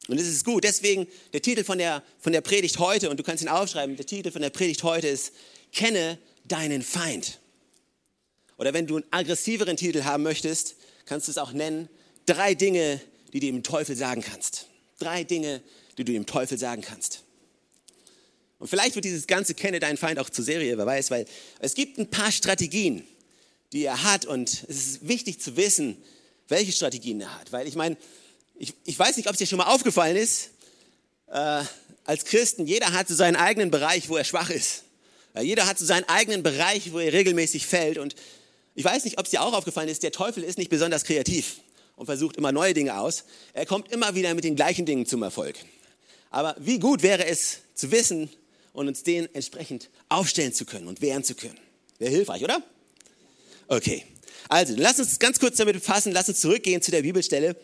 Und 0.08 0.18
es 0.18 0.26
ist 0.26 0.44
gut. 0.44 0.64
Deswegen 0.64 1.06
der 1.32 1.42
Titel 1.42 1.64
von 1.64 1.78
der, 1.78 2.02
von 2.18 2.32
der 2.32 2.40
Predigt 2.40 2.78
heute, 2.78 3.10
und 3.10 3.18
du 3.18 3.22
kannst 3.22 3.42
ihn 3.42 3.48
aufschreiben, 3.48 3.96
der 3.96 4.06
Titel 4.06 4.30
von 4.30 4.42
der 4.42 4.50
Predigt 4.50 4.82
heute 4.82 5.06
ist, 5.08 5.32
kenne 5.72 6.18
deinen 6.44 6.82
Feind. 6.82 7.38
Oder 8.56 8.72
wenn 8.72 8.86
du 8.86 8.96
einen 8.96 9.06
aggressiveren 9.10 9.76
Titel 9.76 10.04
haben 10.04 10.22
möchtest, 10.22 10.76
kannst 11.04 11.28
du 11.28 11.30
es 11.30 11.38
auch 11.38 11.52
nennen, 11.52 11.88
drei 12.26 12.54
Dinge, 12.54 13.00
die 13.32 13.40
du 13.40 13.46
dem 13.46 13.62
Teufel 13.62 13.96
sagen 13.96 14.22
kannst. 14.22 14.66
Drei 14.98 15.24
Dinge, 15.24 15.62
die 15.96 16.04
du 16.04 16.12
dem 16.12 16.26
Teufel 16.26 16.58
sagen 16.58 16.82
kannst. 16.82 17.22
Und 18.58 18.68
vielleicht 18.68 18.96
wird 18.96 19.04
dieses 19.04 19.26
ganze 19.26 19.54
Kenne 19.54 19.78
deinen 19.78 19.96
Feind 19.96 20.18
auch 20.18 20.30
zur 20.30 20.44
Serie, 20.44 20.76
wer 20.76 20.86
weiß, 20.86 21.10
weil 21.10 21.26
es 21.60 21.74
gibt 21.74 21.98
ein 21.98 22.10
paar 22.10 22.32
Strategien, 22.32 23.06
die 23.72 23.84
er 23.84 24.02
hat 24.04 24.24
und 24.24 24.64
es 24.68 24.76
ist 24.76 25.08
wichtig 25.08 25.40
zu 25.40 25.56
wissen, 25.56 25.96
welche 26.48 26.72
Strategien 26.72 27.20
er 27.20 27.38
hat. 27.38 27.52
Weil 27.52 27.66
ich 27.66 27.74
meine, 27.74 27.96
ich, 28.58 28.74
ich 28.84 28.98
weiß 28.98 29.16
nicht, 29.16 29.28
ob 29.28 29.34
es 29.34 29.38
dir 29.38 29.46
schon 29.46 29.58
mal 29.58 29.72
aufgefallen 29.72 30.16
ist, 30.16 30.50
äh, 31.28 31.62
als 32.04 32.24
Christen, 32.24 32.66
jeder 32.66 32.92
hat 32.92 33.08
so 33.08 33.14
seinen 33.14 33.36
eigenen 33.36 33.70
Bereich, 33.70 34.08
wo 34.08 34.16
er 34.16 34.24
schwach 34.24 34.50
ist. 34.50 34.84
Äh, 35.34 35.42
jeder 35.42 35.66
hat 35.66 35.78
so 35.78 35.84
seinen 35.84 36.08
eigenen 36.08 36.42
Bereich, 36.42 36.92
wo 36.92 36.98
er 36.98 37.12
regelmäßig 37.12 37.66
fällt 37.66 37.98
und 37.98 38.14
ich 38.74 38.84
weiß 38.84 39.04
nicht, 39.04 39.18
ob 39.18 39.24
es 39.24 39.30
dir 39.30 39.42
auch 39.42 39.54
aufgefallen 39.54 39.88
ist, 39.88 40.04
der 40.04 40.12
Teufel 40.12 40.44
ist 40.44 40.56
nicht 40.56 40.70
besonders 40.70 41.02
kreativ 41.02 41.60
und 41.96 42.06
versucht 42.06 42.36
immer 42.36 42.52
neue 42.52 42.74
Dinge 42.74 42.98
aus. 42.98 43.24
Er 43.52 43.66
kommt 43.66 43.90
immer 43.90 44.14
wieder 44.14 44.32
mit 44.34 44.44
den 44.44 44.54
gleichen 44.54 44.86
Dingen 44.86 45.04
zum 45.04 45.22
Erfolg. 45.24 45.56
Aber 46.30 46.54
wie 46.60 46.78
gut 46.78 47.02
wäre 47.02 47.26
es 47.26 47.58
zu 47.74 47.90
wissen, 47.90 48.30
und 48.78 48.86
uns 48.86 49.02
den 49.02 49.32
entsprechend 49.34 49.90
aufstellen 50.08 50.52
zu 50.52 50.64
können 50.64 50.86
und 50.86 51.00
wehren 51.00 51.24
zu 51.24 51.34
können. 51.34 51.58
Wäre 51.98 52.12
hilfreich, 52.12 52.44
oder? 52.44 52.62
Okay. 53.68 54.04
Also, 54.48 54.74
lass 54.76 54.98
uns 54.98 55.18
ganz 55.18 55.38
kurz 55.38 55.58
damit 55.58 55.74
befassen, 55.74 56.12
lass 56.12 56.28
uns 56.28 56.40
zurückgehen 56.40 56.80
zu 56.80 56.90
der 56.90 57.02
Bibelstelle. 57.02 57.54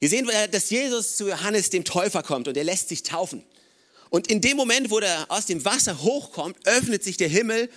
Wir 0.00 0.08
sehen, 0.08 0.28
dass 0.50 0.70
Jesus 0.70 1.16
zu 1.16 1.28
Johannes 1.28 1.70
dem 1.70 1.84
Täufer 1.84 2.22
kommt 2.22 2.48
und 2.48 2.56
er 2.56 2.64
lässt 2.64 2.88
sich 2.88 3.02
taufen. 3.02 3.44
Und 4.10 4.28
in 4.28 4.40
dem 4.40 4.56
Moment, 4.56 4.90
wo 4.90 5.00
er 5.00 5.26
aus 5.30 5.46
dem 5.46 5.64
Wasser 5.64 6.02
hochkommt, 6.02 6.56
öffnet 6.66 7.04
sich 7.04 7.18
der 7.18 7.28
Himmel, 7.28 7.68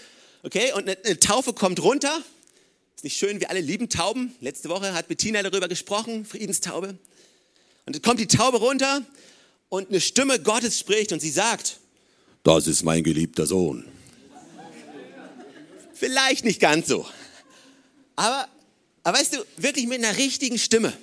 okay, 0.43 0.71
und 0.71 0.87
eine 0.87 1.19
Taufe 1.19 1.51
kommt 1.51 1.83
runter. 1.83 2.21
Ist 2.95 3.03
nicht 3.03 3.17
schön, 3.17 3.41
wir 3.41 3.49
alle 3.49 3.59
lieben 3.59 3.89
Tauben. 3.89 4.33
Letzte 4.39 4.69
Woche 4.69 4.93
hat 4.93 5.09
Bettina 5.09 5.43
darüber 5.43 5.67
gesprochen, 5.67 6.23
Friedenstaube. 6.23 6.97
Und 7.85 7.95
es 7.95 8.01
kommt 8.01 8.19
die 8.19 8.27
Taube 8.27 8.59
runter 8.59 9.01
und 9.67 9.89
eine 9.89 9.99
Stimme 9.99 10.39
Gottes 10.39 10.79
spricht 10.79 11.11
und 11.11 11.19
sie 11.19 11.31
sagt, 11.31 11.79
das 12.43 12.67
ist 12.67 12.83
mein 12.83 13.03
geliebter 13.03 13.45
Sohn. 13.45 13.85
Vielleicht 15.93 16.45
nicht 16.45 16.59
ganz 16.59 16.87
so. 16.87 17.05
Aber, 18.21 18.47
aber 19.01 19.17
weißt 19.17 19.33
du, 19.33 19.45
wirklich 19.57 19.87
mit 19.87 19.97
einer 19.97 20.15
richtigen 20.15 20.59
Stimme. 20.59 20.93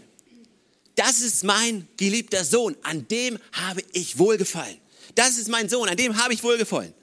Das 0.95 1.21
ist 1.21 1.43
mein 1.43 1.89
geliebter 1.97 2.45
Sohn, 2.45 2.77
an 2.83 3.09
dem 3.09 3.41
habe 3.51 3.83
ich 3.93 4.19
wohlgefallen. 4.19 4.77
Das 5.17 5.37
ist 5.37 5.49
mein 5.49 5.69
Sohn, 5.69 5.89
an 5.89 5.97
dem 5.97 6.17
habe 6.17 6.33
ich 6.33 6.45
wohlgefallen. 6.45 6.95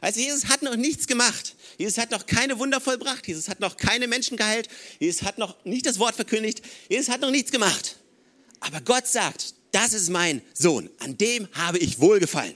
Also 0.00 0.20
Jesus 0.20 0.46
hat 0.46 0.62
noch 0.62 0.74
nichts 0.74 1.06
gemacht. 1.06 1.54
Jesus 1.76 1.98
hat 1.98 2.12
noch 2.12 2.24
keine 2.24 2.58
Wunder 2.58 2.80
vollbracht. 2.80 3.28
Jesus 3.28 3.50
hat 3.50 3.60
noch 3.60 3.76
keine 3.76 4.08
Menschen 4.08 4.38
geheilt. 4.38 4.68
Jesus 5.00 5.22
hat 5.22 5.36
noch 5.36 5.62
nicht 5.66 5.84
das 5.84 5.98
Wort 5.98 6.14
verkündigt. 6.14 6.62
Jesus 6.88 7.10
hat 7.10 7.20
noch 7.20 7.30
nichts 7.30 7.50
gemacht. 7.50 7.96
Aber 8.60 8.80
Gott 8.80 9.06
sagt, 9.06 9.52
das 9.72 9.92
ist 9.92 10.08
mein 10.08 10.40
Sohn, 10.54 10.88
an 10.98 11.18
dem 11.18 11.46
habe 11.52 11.76
ich 11.76 12.00
wohlgefallen. 12.00 12.54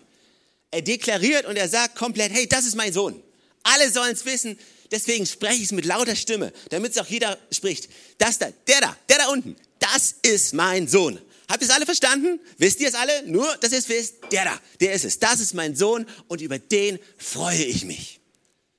Er 0.70 0.80
deklariert 0.80 1.44
und 1.44 1.56
er 1.56 1.68
sagt 1.68 1.94
komplett, 1.94 2.32
hey, 2.32 2.46
das 2.46 2.64
ist 2.64 2.74
mein 2.74 2.94
Sohn. 2.94 3.22
Alle 3.64 3.90
sollen 3.90 4.12
es 4.12 4.24
wissen, 4.24 4.58
deswegen 4.92 5.26
spreche 5.26 5.56
ich 5.56 5.64
es 5.64 5.72
mit 5.72 5.84
lauter 5.84 6.14
Stimme, 6.14 6.52
damit 6.70 6.92
es 6.92 6.98
auch 6.98 7.06
jeder 7.06 7.36
spricht. 7.50 7.88
Das 8.18 8.38
da, 8.38 8.50
der 8.68 8.80
da, 8.80 8.96
der 9.08 9.18
da 9.18 9.28
unten, 9.28 9.56
das 9.80 10.14
ist 10.22 10.54
mein 10.54 10.86
Sohn. 10.86 11.18
Habt 11.48 11.62
ihr 11.62 11.68
es 11.68 11.74
alle 11.74 11.84
verstanden? 11.84 12.40
Wisst 12.58 12.80
ihr 12.80 12.88
es 12.88 12.94
alle? 12.94 13.26
Nur, 13.26 13.56
dass 13.56 13.72
ihr 13.72 13.78
es 13.78 13.88
wisst, 13.88 14.16
der 14.30 14.44
da, 14.44 14.60
der 14.80 14.92
ist 14.92 15.04
es. 15.04 15.18
Das 15.18 15.40
ist 15.40 15.54
mein 15.54 15.74
Sohn 15.74 16.06
und 16.28 16.40
über 16.40 16.58
den 16.58 16.98
freue 17.18 17.64
ich 17.64 17.84
mich. 17.84 18.20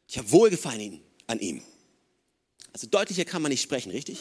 Ich 0.07 0.17
habe 0.17 0.31
Wohlgefallen 0.31 1.01
an 1.27 1.39
ihm. 1.39 1.61
Also 2.71 2.87
deutlicher 2.87 3.25
kann 3.25 3.41
man 3.41 3.51
nicht 3.51 3.61
sprechen, 3.61 3.91
richtig? 3.91 4.19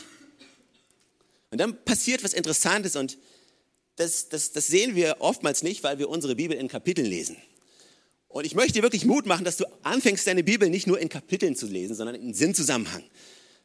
Und 1.51 1.59
dann 1.59 1.85
passiert 1.85 2.25
was 2.25 2.33
Interessantes 2.33 2.97
und 2.97 3.19
das, 3.97 4.29
das, 4.29 4.53
das 4.53 4.67
sehen 4.67 4.97
wir 4.97 5.17
oftmals 5.21 5.63
nicht, 5.63 5.83
weil 5.83 5.99
wir 5.99 6.09
unsere 6.09 6.35
Bibel 6.35 6.57
in 6.57 6.69
Kapiteln 6.69 7.07
lesen. 7.07 7.37
Und 8.33 8.47
ich 8.47 8.55
möchte 8.55 8.73
dir 8.73 8.83
wirklich 8.83 9.05
Mut 9.05 9.27
machen, 9.27 9.45
dass 9.45 9.59
du 9.59 9.67
anfängst, 9.83 10.27
deine 10.27 10.43
Bibel 10.43 10.71
nicht 10.71 10.87
nur 10.87 10.99
in 10.99 11.11
Kapiteln 11.11 11.55
zu 11.55 11.67
lesen, 11.67 11.95
sondern 11.95 12.17
in 12.17 12.33
Sinnzusammenhang. 12.33 13.05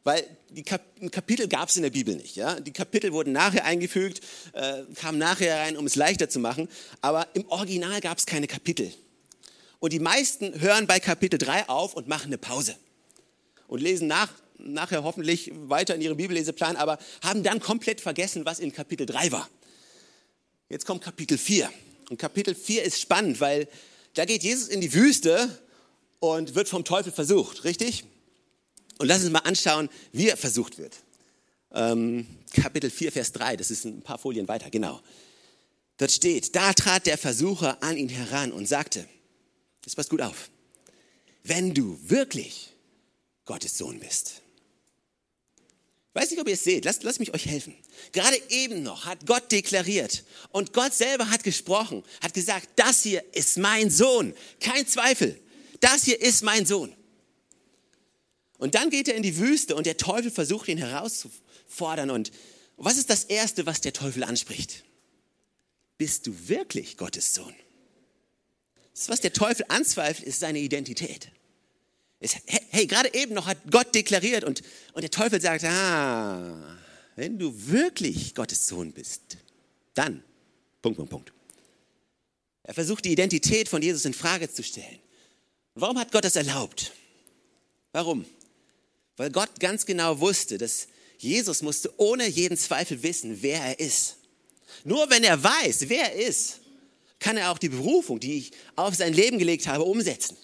Weil 0.03 0.23
die 0.49 0.63
Kap 0.63 0.81
Kapitel 1.11 1.47
gab 1.47 1.69
es 1.69 1.77
in 1.77 1.83
der 1.83 1.89
Bibel 1.89 2.15
nicht. 2.15 2.35
Ja? 2.35 2.59
Die 2.59 2.71
Kapitel 2.71 3.13
wurden 3.13 3.31
nachher 3.31 3.63
eingefügt, 3.63 4.21
äh, 4.53 4.83
kamen 4.95 5.17
nachher 5.17 5.59
rein, 5.59 5.77
um 5.77 5.85
es 5.85 5.95
leichter 5.95 6.29
zu 6.29 6.39
machen. 6.39 6.67
Aber 7.01 7.27
im 7.33 7.47
Original 7.47 8.01
gab 8.01 8.17
es 8.17 8.25
keine 8.25 8.47
Kapitel. 8.47 8.91
Und 9.79 9.93
die 9.93 9.99
meisten 9.99 10.59
hören 10.59 10.85
bei 10.85 10.99
Kapitel 10.99 11.37
3 11.37 11.69
auf 11.69 11.93
und 11.93 12.07
machen 12.07 12.27
eine 12.27 12.37
Pause. 12.37 12.75
Und 13.67 13.81
lesen 13.81 14.07
nach, 14.07 14.31
nachher 14.57 15.03
hoffentlich 15.03 15.51
weiter 15.53 15.95
in 15.95 16.01
ihrem 16.01 16.17
Bibelleseplan, 16.17 16.75
aber 16.75 16.99
haben 17.21 17.43
dann 17.43 17.59
komplett 17.59 18.01
vergessen, 18.01 18.45
was 18.45 18.59
in 18.59 18.73
Kapitel 18.73 19.05
3 19.05 19.31
war. 19.31 19.49
Jetzt 20.67 20.85
kommt 20.85 21.03
Kapitel 21.03 21.37
4. 21.37 21.71
Und 22.09 22.17
Kapitel 22.17 22.55
4 22.55 22.83
ist 22.83 22.99
spannend, 22.99 23.39
weil 23.39 23.67
da 24.17 24.25
geht 24.25 24.43
Jesus 24.43 24.67
in 24.67 24.81
die 24.81 24.93
Wüste 24.93 25.63
und 26.19 26.55
wird 26.55 26.67
vom 26.67 26.83
Teufel 26.83 27.11
versucht, 27.11 27.63
richtig? 27.63 28.03
Und 28.97 29.07
lass 29.07 29.21
uns 29.21 29.31
mal 29.31 29.39
anschauen, 29.39 29.89
wie 30.11 30.29
er 30.29 30.37
versucht 30.37 30.79
wird. 30.79 30.95
Ähm, 31.71 32.25
Kapitel 32.53 32.89
4, 32.89 33.11
Vers 33.11 33.31
3, 33.33 33.57
das 33.57 33.69
ist 33.69 33.85
ein 33.85 34.01
paar 34.01 34.17
Folien 34.17 34.47
weiter, 34.47 34.71
genau. 34.71 34.99
Dort 35.97 36.11
steht, 36.11 36.55
da 36.55 36.73
trat 36.73 37.05
der 37.05 37.17
Versucher 37.17 37.81
an 37.83 37.95
ihn 37.95 38.09
heran 38.09 38.51
und 38.51 38.67
sagte, 38.67 39.07
das 39.83 39.95
passt 39.95 40.09
gut 40.09 40.21
auf, 40.21 40.49
wenn 41.43 41.75
du 41.75 41.99
wirklich 42.01 42.73
Gottes 43.45 43.77
Sohn 43.77 43.99
bist, 43.99 44.41
weiß 46.17 46.31
nicht, 46.31 46.39
ob 46.41 46.47
ihr 46.47 46.55
es 46.55 46.63
seht, 46.63 46.83
lasst, 46.83 47.03
lasst 47.03 47.19
mich 47.19 47.33
euch 47.33 47.45
helfen. 47.45 47.75
Gerade 48.11 48.41
eben 48.49 48.81
noch 48.81 49.05
hat 49.05 49.25
Gott 49.27 49.51
deklariert 49.51 50.23
und 50.49 50.73
Gott 50.73 50.93
selber 50.93 51.29
hat 51.29 51.43
gesprochen, 51.43 52.03
hat 52.21 52.33
gesagt, 52.33 52.69
das 52.75 53.03
hier 53.03 53.23
ist 53.33 53.57
mein 53.57 53.91
Sohn. 53.91 54.33
Kein 54.59 54.87
Zweifel, 54.87 55.39
das 55.79 56.03
hier 56.03 56.19
ist 56.19 56.43
mein 56.43 56.65
Sohn. 56.65 56.93
Und 58.57 58.73
dann 58.73 58.89
geht 58.89 59.07
er 59.07 59.15
in 59.15 59.21
die 59.21 59.37
Wüste 59.37 59.75
und 59.75 59.85
der 59.85 59.97
Teufel 59.97 60.31
versucht 60.31 60.67
ihn 60.67 60.79
herauszufordern. 60.79 62.09
Und 62.09 62.31
was 62.75 62.97
ist 62.97 63.11
das 63.11 63.23
Erste, 63.23 63.67
was 63.67 63.81
der 63.81 63.93
Teufel 63.93 64.23
anspricht? 64.23 64.83
Bist 65.99 66.25
du 66.25 66.33
wirklich 66.47 66.97
Gottes 66.97 67.35
Sohn? 67.35 67.53
Das, 68.93 69.09
was 69.09 69.21
der 69.21 69.33
Teufel 69.33 69.65
anzweifelt, 69.69 70.27
ist 70.27 70.39
seine 70.39 70.59
Identität. 70.59 71.29
Hey, 72.19 72.87
gerade 72.87 73.13
eben 73.13 73.33
noch 73.35 73.45
hat 73.45 73.59
Gott 73.69 73.93
deklariert 73.93 74.43
und, 74.43 74.63
und 74.93 75.01
der 75.01 75.11
Teufel 75.11 75.39
sagt, 75.39 75.63
ah, 75.65 76.77
wenn 77.15 77.37
du 77.37 77.53
wirklich 77.67 78.33
Gottes 78.33 78.67
Sohn 78.67 78.91
bist, 78.91 79.37
dann, 79.93 80.23
Punkt, 80.81 80.97
Punkt, 80.97 81.11
Punkt. 81.11 81.33
Er 82.63 82.73
versucht 82.73 83.05
die 83.05 83.11
Identität 83.11 83.69
von 83.69 83.81
Jesus 83.81 84.05
in 84.05 84.13
Frage 84.13 84.51
zu 84.51 84.63
stellen. 84.63 84.99
Warum 85.75 85.97
hat 85.99 86.11
Gott 86.11 86.25
das 86.25 86.35
erlaubt? 86.35 86.91
Warum? 87.91 88.25
Weil 89.15 89.31
Gott 89.31 89.59
ganz 89.59 89.85
genau 89.85 90.19
wusste, 90.19 90.57
dass 90.57 90.87
Jesus 91.17 91.61
musste 91.61 91.91
ohne 91.97 92.27
jeden 92.27 92.57
Zweifel 92.57 93.01
wissen, 93.03 93.41
wer 93.41 93.61
er 93.61 93.79
ist. 93.79 94.17
Nur 94.83 95.09
wenn 95.09 95.23
er 95.23 95.41
weiß, 95.41 95.89
wer 95.89 96.13
er 96.13 96.27
ist, 96.27 96.59
kann 97.19 97.37
er 97.37 97.51
auch 97.51 97.57
die 97.57 97.69
Berufung, 97.69 98.19
die 98.19 98.37
ich 98.37 98.51
auf 98.75 98.95
sein 98.95 99.13
Leben 99.13 99.39
gelegt 99.39 99.67
habe, 99.67 99.83
umsetzen. 99.83 100.37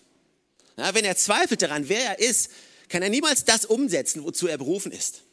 Ja, 0.78 0.94
wenn 0.94 1.06
er 1.06 1.16
zweifelt 1.16 1.62
daran, 1.62 1.90
wer 1.90 2.02
er 2.02 2.20
ist, 2.20 2.50
kann 2.90 3.02
er 3.02 3.10
niemals 3.10 3.46
das 3.46 3.66
umsetzen, 3.66 4.24
wozu 4.24 4.48
er 4.48 4.58
berufen 4.58 4.92
ist. 4.92 5.24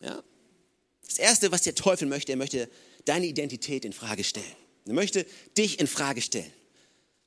Ja? 0.00 0.22
Das 1.06 1.18
Erste, 1.18 1.52
was 1.52 1.62
der 1.62 1.74
Teufel 1.74 2.08
möchte, 2.08 2.32
er 2.32 2.36
möchte 2.36 2.70
deine 3.04 3.26
Identität 3.26 3.84
in 3.84 3.92
Frage 3.92 4.24
stellen. 4.24 4.44
Er 4.86 4.92
möchte 4.92 5.26
dich 5.56 5.80
in 5.80 5.86
Frage 5.86 6.22
stellen. 6.22 6.52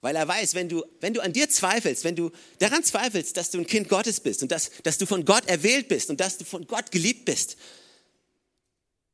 Weil 0.01 0.15
er 0.15 0.27
weiß, 0.27 0.55
wenn 0.55 0.69
du, 0.69 0.85
wenn 1.01 1.13
du 1.13 1.21
an 1.21 1.33
dir 1.33 1.49
zweifelst, 1.49 2.05
wenn 2.05 2.15
du 2.15 2.31
daran 2.59 2.83
zweifelst, 2.83 3.35
dass 3.35 3.51
du 3.51 3.57
ein 3.57 3.67
Kind 3.67 3.89
Gottes 3.89 4.21
bist 4.21 4.41
und 4.41 4.51
dass, 4.51 4.71
dass 4.83 4.97
du 4.97 5.05
von 5.05 5.25
Gott 5.25 5.45
erwählt 5.47 5.89
bist 5.89 6.09
und 6.09 6.21
dass 6.21 6.38
du 6.38 6.45
von 6.45 6.67
Gott 6.67 6.91
geliebt 6.91 7.25
bist, 7.25 7.57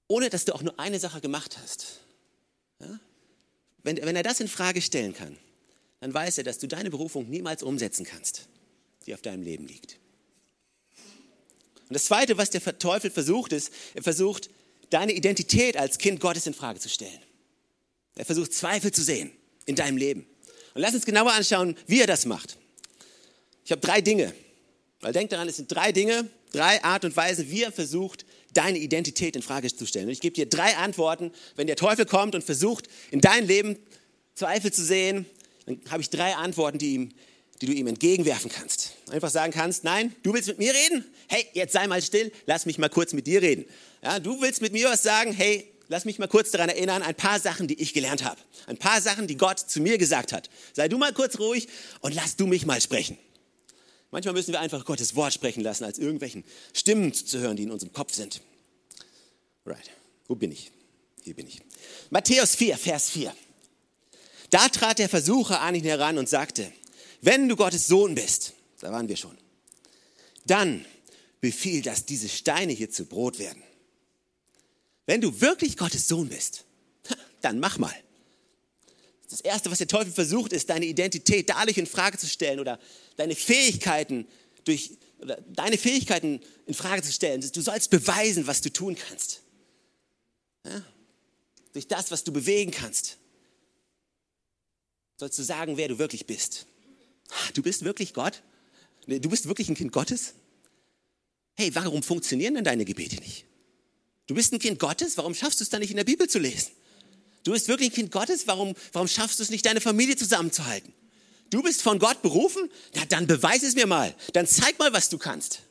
ohne 0.08 0.30
dass 0.30 0.46
du 0.46 0.54
auch 0.54 0.62
nur 0.62 0.80
eine 0.80 1.00
Sache 1.00 1.22
gemacht 1.22 1.58
hast. 1.62 2.02
Ja? 2.80 3.00
Wenn, 3.82 3.98
wenn 3.98 4.16
er 4.16 4.24
das 4.24 4.40
in 4.40 4.48
Frage 4.48 4.82
stellen 4.82 5.14
kann, 5.16 5.38
dann 6.06 6.14
weiß 6.14 6.38
er, 6.38 6.44
dass 6.44 6.60
du 6.60 6.68
deine 6.68 6.92
Berufung 6.92 7.28
niemals 7.32 7.64
umsetzen 7.64 8.06
kannst, 8.06 8.48
die 9.08 9.16
auf 9.16 9.24
deinem 9.24 9.42
Leben 9.42 9.66
liegt. 9.66 9.98
Und 11.90 11.96
das 11.96 12.06
Zweite, 12.06 12.38
was 12.38 12.52
der 12.52 12.62
Teufel 12.78 13.10
versucht, 13.10 13.52
ist, 13.54 13.74
er 13.96 14.04
versucht, 14.04 14.52
deine 14.92 15.14
Identität 15.14 15.78
als 15.78 15.98
Kind 15.98 16.20
Gottes 16.20 16.46
in 16.46 16.54
Frage 16.54 16.80
zu 16.80 16.90
stellen. 16.90 17.20
Er 18.14 18.24
versucht, 18.24 18.54
Zweifel 18.54 18.92
zu 18.92 19.02
sehen 19.02 19.32
in 19.66 19.76
deinem 19.76 19.98
Leben. 19.98 20.28
Und 20.76 20.82
lass 20.84 20.94
uns 20.94 21.08
genauer 21.08 21.32
anschauen, 21.34 21.76
wie 21.88 22.02
er 22.02 22.06
das 22.06 22.28
macht. 22.28 22.56
Ich 23.64 23.72
habe 23.72 23.82
drei 23.82 24.00
Dinge. 24.02 24.32
Weil 25.02 25.12
denk 25.12 25.32
daran, 25.32 25.50
es 25.50 25.56
sind 25.56 25.72
drei 25.72 25.92
Dinge, 25.92 26.30
drei 26.52 26.84
Art 26.84 27.04
und 27.04 27.18
Weisen, 27.18 27.50
wie 27.50 27.64
er 27.64 27.72
versucht, 27.72 28.28
deine 28.54 28.78
Identität 28.78 29.36
in 29.36 29.42
Frage 29.42 29.76
zu 29.76 29.88
stellen. 29.88 30.06
Und 30.06 30.12
ich 30.12 30.22
gebe 30.22 30.36
dir 30.36 30.46
drei 30.46 30.78
Antworten. 30.78 31.32
Wenn 31.56 31.66
der 31.66 31.78
Teufel 31.78 32.06
kommt 32.06 32.36
und 32.36 32.44
versucht, 32.44 32.90
in 33.10 33.22
dein 33.22 33.48
Leben 33.48 33.80
Zweifel 34.36 34.72
zu 34.72 34.84
sehen, 34.84 35.26
dann 35.66 35.80
habe 35.90 36.02
ich 36.02 36.10
drei 36.10 36.36
Antworten, 36.36 36.78
die, 36.78 36.94
ihm, 36.94 37.10
die 37.62 37.66
du 37.66 37.74
ihm 37.74 37.88
entgegenwerfen 37.88 38.52
kannst. 38.52 38.94
Einfach 39.10 39.30
sagen 39.30 39.52
kannst, 39.52 39.84
nein, 39.84 40.16
du 40.24 40.34
willst 40.34 40.48
mit 40.48 40.60
mir 40.60 40.74
reden? 40.74 41.06
Hey, 41.28 41.48
jetzt 41.54 41.74
sei 41.74 41.88
mal 41.88 42.02
still, 42.02 42.32
lass 42.46 42.66
mich 42.66 42.78
mal 42.78 42.90
kurz 42.90 43.14
mit 43.14 43.28
dir 43.28 43.42
reden. 43.42 43.66
Ja, 44.04 44.20
du 44.20 44.42
willst 44.42 44.62
mit 44.62 44.74
mir 44.74 44.90
was 44.90 45.04
sagen? 45.04 45.32
Hey, 45.32 45.72
lass 45.88 46.06
mich 46.06 46.20
mal 46.20 46.28
kurz 46.28 46.52
daran 46.52 46.70
erinnern, 46.70 47.02
ein 47.02 47.16
paar 47.16 47.40
Sachen, 47.40 47.68
die 47.68 47.82
ich 47.82 47.94
gelernt 47.94 48.24
habe. 48.24 48.40
Ein 48.68 48.78
paar 48.78 49.02
Sachen, 49.02 49.28
die 49.28 49.38
Gott 49.38 49.60
zu 49.60 49.82
mir 49.82 49.98
gesagt 49.98 50.34
hat. 50.34 50.50
Sei 50.74 50.88
du 50.88 50.98
mal 50.98 51.14
kurz 51.14 51.40
ruhig 51.40 51.68
und 52.02 52.14
lass 52.14 52.36
du 52.36 52.48
mich 52.48 52.66
mal 52.66 52.82
sprechen. 52.82 53.18
Manchmal 54.12 54.34
müssen 54.34 54.54
wir 54.54 54.62
einfach 54.62 54.86
Gottes 54.86 55.16
Wort 55.16 55.34
sprechen 55.34 55.62
lassen, 55.62 55.84
als 55.84 56.00
irgendwelchen 56.00 56.44
Stimmen 56.74 57.14
zu 57.14 57.40
hören, 57.40 57.58
die 57.58 57.64
in 57.64 57.72
unserem 57.72 57.92
Kopf 57.92 58.14
sind. 58.14 58.42
Right. 59.66 59.92
Wo 60.28 60.36
bin 60.36 60.52
ich? 60.52 60.72
Hier 61.24 61.34
bin 61.34 61.48
ich. 61.48 61.60
Matthäus 62.12 62.56
4, 62.56 62.78
Vers 62.78 63.10
4. 63.10 63.36
Da 64.50 64.70
trat 64.70 65.00
der 65.00 65.10
Versucher 65.10 65.62
an 65.62 65.76
ihn 65.76 65.84
heran 65.84 66.18
und 66.18 66.30
sagte, 66.30 66.72
wenn 67.22 67.50
du 67.50 67.56
Gottes 67.56 67.88
Sohn 67.88 68.16
bist, 68.16 68.54
da 68.80 68.92
waren 68.92 69.08
wir 69.08 69.18
schon, 69.18 69.38
dann 70.46 70.86
befiehl, 71.42 71.82
dass 71.82 72.06
diese 72.06 72.30
Steine 72.30 72.74
hier 72.74 72.90
zu 72.90 73.06
Brot 73.06 73.40
werden. 73.40 73.62
Wenn 75.06 75.22
du 75.22 75.42
wirklich 75.42 75.78
Gottes 75.78 76.08
Sohn 76.08 76.30
bist, 76.30 76.66
dann 77.42 77.60
mach 77.60 77.78
mal. 77.78 77.96
Das 79.30 79.42
Erste, 79.42 79.72
was 79.72 79.80
der 79.80 79.88
Teufel 79.88 80.14
versucht, 80.14 80.54
ist, 80.54 80.70
deine 80.70 80.86
Identität 80.86 81.50
dadurch 81.50 81.78
in 81.78 81.88
Frage 81.88 82.18
zu 82.18 82.28
stellen 82.28 82.60
oder 82.60 82.80
deine 83.18 83.36
Fähigkeiten 83.36 84.28
durch 84.64 84.92
oder 85.20 85.42
deine 85.54 85.78
Fähigkeiten 85.78 86.42
in 86.68 86.74
Frage 86.74 87.02
zu 87.02 87.12
stellen. 87.12 87.42
Du 87.54 87.62
sollst 87.62 87.90
beweisen, 87.90 88.48
was 88.48 88.62
du 88.62 88.72
tun 88.72 88.96
kannst. 88.96 89.42
Ja? 90.66 90.84
Durch 91.74 91.88
das, 91.88 92.12
was 92.12 92.24
du 92.24 92.32
bewegen 92.32 92.72
kannst, 92.72 93.18
sollst 95.18 95.40
du 95.40 95.44
sagen, 95.44 95.78
wer 95.78 95.88
du 95.88 95.98
wirklich 95.98 96.26
bist. 96.26 96.66
Du 97.54 97.62
bist 97.62 97.84
wirklich 97.84 98.14
Gott? 98.14 98.44
Du 99.08 99.30
bist 99.30 99.48
wirklich 99.48 99.70
ein 99.70 99.76
Kind 99.76 99.92
Gottes? 99.92 100.34
Hey, 101.56 101.74
warum 101.74 102.04
funktionieren 102.04 102.56
denn 102.56 102.64
deine 102.64 102.86
Gebete 102.86 103.16
nicht? 103.18 103.46
Du 104.28 104.36
bist 104.36 104.52
ein 104.52 104.60
Kind 104.60 104.80
Gottes, 104.80 105.18
warum 105.18 105.34
schaffst 105.34 105.60
du 105.60 105.64
es 105.64 105.70
dann 105.70 105.82
nicht 105.82 105.92
in 105.92 105.98
der 105.98 106.04
Bibel 106.04 106.28
zu 106.28 106.40
lesen? 106.40 106.72
Du 107.44 107.52
bist 107.52 107.68
wirklich 107.68 107.92
ein 107.92 107.94
Kind 107.94 108.12
Gottes, 108.12 108.48
warum, 108.48 108.76
warum 108.92 109.08
schaffst 109.08 109.40
du 109.40 109.44
es 109.44 109.50
nicht, 109.50 109.66
deine 109.66 109.80
Familie 109.80 110.16
zusammenzuhalten? 110.16 110.94
Du 111.52 111.62
bist 111.62 111.84
von 111.84 112.00
Gott 112.00 112.22
berufen? 112.24 112.70
Ja, 112.96 113.06
dann 113.06 113.28
beweis 113.28 113.62
es 113.62 113.76
mir 113.76 113.86
mal. 113.86 114.16
Dann 114.34 114.48
zeig 114.48 114.80
mal, 114.80 114.92
was 114.94 115.10
du 115.10 115.20
kannst. 115.20 115.62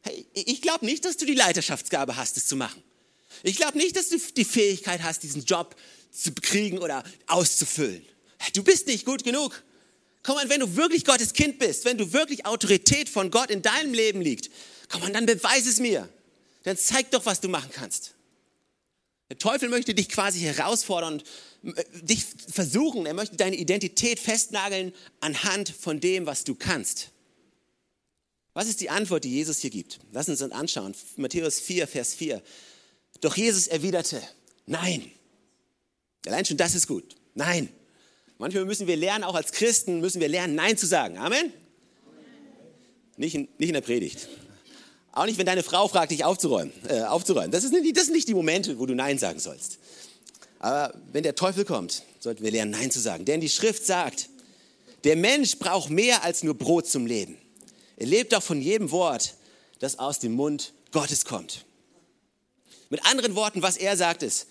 Hey, 0.00 0.26
ich 0.32 0.62
glaube 0.62 0.86
nicht, 0.86 1.04
dass 1.04 1.18
du 1.18 1.26
die 1.26 1.34
Leiterschaftsgabe 1.34 2.16
hast, 2.16 2.38
es 2.38 2.46
zu 2.46 2.56
machen. 2.56 2.82
Ich 3.42 3.56
glaube 3.56 3.78
nicht, 3.78 3.96
dass 3.96 4.08
du 4.08 4.18
die 4.18 4.44
Fähigkeit 4.44 5.02
hast, 5.02 5.22
diesen 5.22 5.44
Job 5.44 5.76
zu 6.10 6.32
kriegen 6.32 6.78
oder 6.78 7.02
auszufüllen. 7.26 8.04
Du 8.54 8.62
bist 8.62 8.86
nicht 8.86 9.04
gut 9.04 9.24
genug. 9.24 9.62
Komm 10.22 10.38
an, 10.38 10.48
wenn 10.48 10.60
du 10.60 10.76
wirklich 10.76 11.04
Gottes 11.04 11.32
Kind 11.32 11.58
bist, 11.58 11.84
wenn 11.84 11.98
du 11.98 12.12
wirklich 12.12 12.46
Autorität 12.46 13.08
von 13.08 13.30
Gott 13.30 13.50
in 13.50 13.62
deinem 13.62 13.92
Leben 13.92 14.20
liegt, 14.20 14.50
komm 14.88 15.02
an, 15.02 15.12
dann 15.12 15.26
beweis 15.26 15.66
es 15.66 15.80
mir 15.80 16.08
dann 16.64 16.76
zeig 16.76 17.10
doch, 17.12 17.24
was 17.24 17.40
du 17.40 17.48
machen 17.48 17.70
kannst. 17.72 18.14
Der 19.30 19.38
Teufel 19.38 19.68
möchte 19.68 19.94
dich 19.94 20.08
quasi 20.08 20.40
herausfordern 20.40 21.22
und 21.62 21.78
äh, 21.78 21.84
dich 22.02 22.24
versuchen. 22.48 23.06
Er 23.06 23.14
möchte 23.14 23.36
deine 23.36 23.56
Identität 23.56 24.18
festnageln 24.18 24.92
anhand 25.20 25.68
von 25.68 26.00
dem, 26.00 26.26
was 26.26 26.44
du 26.44 26.54
kannst. 26.54 27.10
Was 28.54 28.68
ist 28.68 28.80
die 28.80 28.90
Antwort, 28.90 29.24
die 29.24 29.30
Jesus 29.30 29.60
hier 29.60 29.70
gibt? 29.70 30.00
Lass 30.12 30.28
uns 30.28 30.42
uns 30.42 30.52
anschauen. 30.52 30.94
Matthäus 31.16 31.60
4, 31.60 31.86
Vers 31.86 32.14
4. 32.14 32.42
Doch 33.24 33.38
Jesus 33.38 33.68
erwiderte, 33.68 34.20
nein. 34.66 35.10
Allein 36.26 36.44
schon 36.44 36.58
das 36.58 36.74
ist 36.74 36.86
gut. 36.86 37.16
Nein. 37.32 37.70
Manchmal 38.36 38.66
müssen 38.66 38.86
wir 38.86 38.98
lernen, 38.98 39.24
auch 39.24 39.34
als 39.34 39.52
Christen 39.52 40.00
müssen 40.00 40.20
wir 40.20 40.28
lernen, 40.28 40.54
Nein 40.54 40.76
zu 40.76 40.86
sagen. 40.86 41.16
Amen? 41.16 41.50
Nicht 43.16 43.34
in, 43.34 43.48
nicht 43.56 43.68
in 43.68 43.72
der 43.72 43.80
Predigt. 43.80 44.28
Auch 45.10 45.24
nicht, 45.24 45.38
wenn 45.38 45.46
deine 45.46 45.62
Frau 45.62 45.88
fragt, 45.88 46.10
dich 46.10 46.22
aufzuräumen. 46.22 46.70
Äh, 46.86 47.00
aufzuräumen. 47.04 47.50
Das, 47.50 47.64
ist 47.64 47.72
das 47.72 48.04
sind 48.04 48.12
nicht 48.12 48.28
die 48.28 48.34
Momente, 48.34 48.78
wo 48.78 48.84
du 48.84 48.94
Nein 48.94 49.16
sagen 49.16 49.40
sollst. 49.40 49.78
Aber 50.58 50.92
wenn 51.10 51.22
der 51.22 51.34
Teufel 51.34 51.64
kommt, 51.64 52.02
sollten 52.20 52.44
wir 52.44 52.50
lernen, 52.50 52.72
Nein 52.72 52.90
zu 52.90 53.00
sagen. 53.00 53.24
Denn 53.24 53.40
die 53.40 53.48
Schrift 53.48 53.86
sagt, 53.86 54.28
der 55.04 55.16
Mensch 55.16 55.58
braucht 55.58 55.88
mehr 55.88 56.24
als 56.24 56.42
nur 56.42 56.58
Brot 56.58 56.88
zum 56.88 57.06
Leben. 57.06 57.38
Er 57.96 58.06
lebt 58.06 58.34
auch 58.34 58.42
von 58.42 58.60
jedem 58.60 58.90
Wort, 58.90 59.32
das 59.78 59.98
aus 59.98 60.18
dem 60.18 60.32
Mund 60.32 60.74
Gottes 60.92 61.24
kommt. 61.24 61.64
Mit 62.90 63.04
anderen 63.04 63.34
Worten, 63.34 63.62
was 63.62 63.76
er 63.76 63.96
sagt 63.96 64.22
ist, 64.22 64.46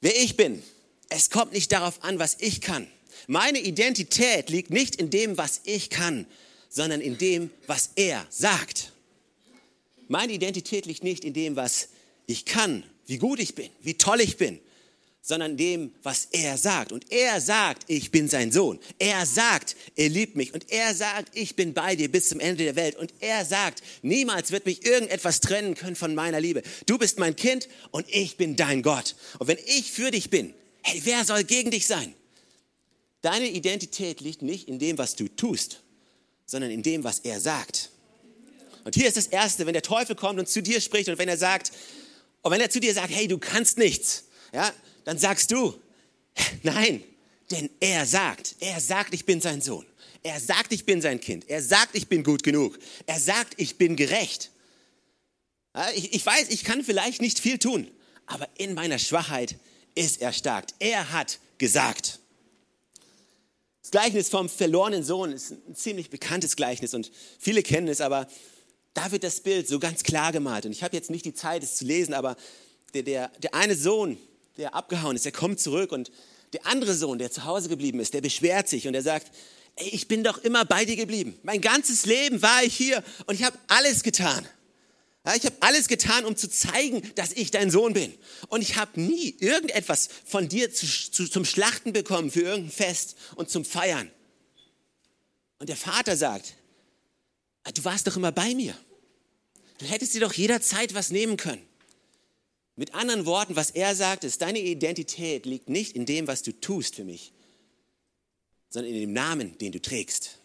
wer 0.00 0.14
ich 0.16 0.36
bin, 0.36 0.62
es 1.08 1.30
kommt 1.30 1.52
nicht 1.52 1.70
darauf 1.72 2.02
an, 2.04 2.18
was 2.18 2.36
ich 2.40 2.60
kann. 2.60 2.86
Meine 3.26 3.60
Identität 3.60 4.50
liegt 4.50 4.70
nicht 4.70 4.96
in 4.96 5.10
dem, 5.10 5.36
was 5.36 5.60
ich 5.64 5.90
kann, 5.90 6.26
sondern 6.68 7.00
in 7.00 7.18
dem, 7.18 7.50
was 7.66 7.90
er 7.96 8.26
sagt. 8.30 8.92
Meine 10.08 10.32
Identität 10.32 10.86
liegt 10.86 11.04
nicht 11.04 11.24
in 11.24 11.34
dem, 11.34 11.56
was 11.56 11.88
ich 12.26 12.44
kann, 12.44 12.84
wie 13.06 13.18
gut 13.18 13.40
ich 13.40 13.54
bin, 13.54 13.70
wie 13.80 13.94
toll 13.94 14.20
ich 14.20 14.36
bin, 14.36 14.58
sondern 15.24 15.56
dem, 15.56 15.94
was 16.02 16.26
er 16.32 16.58
sagt. 16.58 16.90
Und 16.90 17.10
er 17.12 17.40
sagt, 17.40 17.84
ich 17.86 18.10
bin 18.10 18.28
sein 18.28 18.50
Sohn. 18.50 18.80
Er 18.98 19.24
sagt, 19.24 19.76
er 19.94 20.08
liebt 20.08 20.34
mich. 20.34 20.52
Und 20.52 20.70
er 20.70 20.94
sagt, 20.94 21.36
ich 21.36 21.54
bin 21.54 21.74
bei 21.74 21.94
dir 21.94 22.10
bis 22.10 22.28
zum 22.28 22.40
Ende 22.40 22.64
der 22.64 22.74
Welt. 22.74 22.96
Und 22.96 23.14
er 23.20 23.44
sagt, 23.44 23.84
niemals 24.02 24.50
wird 24.50 24.66
mich 24.66 24.84
irgendetwas 24.84 25.38
trennen 25.40 25.76
können 25.76 25.94
von 25.94 26.16
meiner 26.16 26.40
Liebe. 26.40 26.62
Du 26.86 26.98
bist 26.98 27.20
mein 27.20 27.36
Kind 27.36 27.68
und 27.92 28.04
ich 28.08 28.36
bin 28.36 28.56
dein 28.56 28.82
Gott. 28.82 29.14
Und 29.38 29.46
wenn 29.46 29.58
ich 29.64 29.92
für 29.92 30.10
dich 30.10 30.28
bin, 30.28 30.52
hey, 30.82 31.00
wer 31.04 31.24
soll 31.24 31.44
gegen 31.44 31.70
dich 31.70 31.86
sein? 31.86 32.14
Deine 33.20 33.48
Identität 33.48 34.20
liegt 34.20 34.42
nicht 34.42 34.66
in 34.66 34.80
dem, 34.80 34.98
was 34.98 35.14
du 35.14 35.28
tust, 35.28 35.82
sondern 36.46 36.72
in 36.72 36.82
dem, 36.82 37.04
was 37.04 37.20
er 37.20 37.38
sagt. 37.38 37.90
Und 38.82 38.96
hier 38.96 39.06
ist 39.06 39.16
das 39.16 39.28
Erste, 39.28 39.66
wenn 39.66 39.74
der 39.74 39.82
Teufel 39.82 40.16
kommt 40.16 40.40
und 40.40 40.48
zu 40.48 40.60
dir 40.60 40.80
spricht 40.80 41.08
und 41.08 41.18
wenn 41.18 41.28
er 41.28 41.38
sagt, 41.38 41.70
und 42.42 42.50
wenn 42.50 42.60
er 42.60 42.70
zu 42.70 42.80
dir 42.80 42.92
sagt, 42.92 43.14
hey, 43.14 43.28
du 43.28 43.38
kannst 43.38 43.78
nichts, 43.78 44.24
ja, 44.52 44.72
dann 45.04 45.18
sagst 45.18 45.50
du, 45.50 45.74
nein, 46.62 47.02
denn 47.50 47.70
er 47.80 48.06
sagt, 48.06 48.56
er 48.60 48.80
sagt, 48.80 49.14
ich 49.14 49.26
bin 49.26 49.40
sein 49.40 49.60
Sohn. 49.60 49.86
Er 50.22 50.38
sagt, 50.40 50.72
ich 50.72 50.86
bin 50.86 51.02
sein 51.02 51.20
Kind. 51.20 51.48
Er 51.48 51.62
sagt, 51.62 51.94
ich 51.94 52.08
bin 52.08 52.22
gut 52.22 52.42
genug. 52.42 52.78
Er 53.06 53.18
sagt, 53.18 53.54
ich 53.56 53.76
bin 53.76 53.96
gerecht. 53.96 54.50
Ich, 55.94 56.14
ich 56.14 56.24
weiß, 56.24 56.50
ich 56.50 56.64
kann 56.64 56.84
vielleicht 56.84 57.20
nicht 57.20 57.38
viel 57.38 57.58
tun, 57.58 57.90
aber 58.26 58.48
in 58.56 58.74
meiner 58.74 58.98
Schwachheit 58.98 59.56
ist 59.94 60.20
er 60.20 60.32
stark. 60.32 60.66
Er 60.78 61.12
hat 61.12 61.38
gesagt. 61.58 62.20
Das 63.80 63.90
Gleichnis 63.90 64.28
vom 64.28 64.48
verlorenen 64.48 65.02
Sohn 65.02 65.32
ist 65.32 65.50
ein 65.50 65.74
ziemlich 65.74 66.08
bekanntes 66.08 66.56
Gleichnis 66.56 66.94
und 66.94 67.10
viele 67.38 67.62
kennen 67.62 67.88
es, 67.88 68.00
aber 68.00 68.28
da 68.94 69.10
wird 69.10 69.24
das 69.24 69.40
Bild 69.40 69.66
so 69.66 69.78
ganz 69.78 70.02
klar 70.02 70.30
gemalt. 70.32 70.66
Und 70.66 70.72
ich 70.72 70.82
habe 70.82 70.94
jetzt 70.94 71.10
nicht 71.10 71.24
die 71.24 71.34
Zeit, 71.34 71.62
es 71.62 71.76
zu 71.76 71.84
lesen, 71.84 72.14
aber 72.14 72.36
der, 72.94 73.02
der, 73.02 73.28
der 73.42 73.54
eine 73.54 73.74
Sohn, 73.74 74.18
der 74.56 74.74
abgehauen 74.74 75.16
ist, 75.16 75.24
der 75.24 75.32
kommt 75.32 75.60
zurück 75.60 75.92
und 75.92 76.10
der 76.52 76.66
andere 76.66 76.94
Sohn, 76.94 77.18
der 77.18 77.30
zu 77.30 77.44
Hause 77.44 77.68
geblieben 77.68 78.00
ist, 78.00 78.14
der 78.14 78.20
beschwert 78.20 78.68
sich 78.68 78.86
und 78.86 78.92
der 78.92 79.02
sagt, 79.02 79.30
ey, 79.76 79.88
ich 79.88 80.08
bin 80.08 80.22
doch 80.22 80.38
immer 80.38 80.64
bei 80.64 80.84
dir 80.84 80.96
geblieben. 80.96 81.38
Mein 81.42 81.60
ganzes 81.60 82.04
Leben 82.06 82.42
war 82.42 82.62
ich 82.62 82.76
hier 82.76 83.02
und 83.26 83.34
ich 83.34 83.44
habe 83.44 83.58
alles 83.68 84.02
getan. 84.02 84.46
Ja, 85.24 85.36
ich 85.36 85.46
habe 85.46 85.56
alles 85.60 85.86
getan, 85.86 86.24
um 86.24 86.36
zu 86.36 86.50
zeigen, 86.50 87.02
dass 87.14 87.32
ich 87.32 87.52
dein 87.52 87.70
Sohn 87.70 87.92
bin. 87.92 88.12
Und 88.48 88.60
ich 88.60 88.76
habe 88.76 89.00
nie 89.00 89.36
irgendetwas 89.38 90.08
von 90.24 90.48
dir 90.48 90.74
zu, 90.74 90.86
zu, 90.86 91.28
zum 91.28 91.44
Schlachten 91.44 91.92
bekommen 91.92 92.30
für 92.30 92.40
irgendein 92.40 92.72
Fest 92.72 93.16
und 93.36 93.48
zum 93.48 93.64
Feiern. 93.64 94.10
Und 95.60 95.68
der 95.68 95.76
Vater 95.76 96.16
sagt, 96.16 96.54
ah, 97.62 97.70
du 97.70 97.84
warst 97.84 98.08
doch 98.08 98.16
immer 98.16 98.32
bei 98.32 98.52
mir. 98.54 98.76
Du 99.78 99.86
hättest 99.86 100.14
dir 100.14 100.20
doch 100.20 100.32
jederzeit 100.32 100.92
was 100.92 101.10
nehmen 101.10 101.36
können. 101.36 101.64
Mit 102.76 102.94
anderen 102.94 103.26
Worten, 103.26 103.56
was 103.56 103.70
er 103.70 103.94
sagt, 103.94 104.24
ist, 104.24 104.40
deine 104.40 104.60
Identität 104.60 105.44
liegt 105.46 105.68
nicht 105.68 105.94
in 105.94 106.06
dem, 106.06 106.26
was 106.26 106.42
du 106.42 106.52
tust 106.52 106.96
für 106.96 107.04
mich, 107.04 107.32
sondern 108.70 108.94
in 108.94 109.00
dem 109.00 109.12
Namen, 109.12 109.58
den 109.58 109.72
du 109.72 109.80
trägst. 109.80 110.38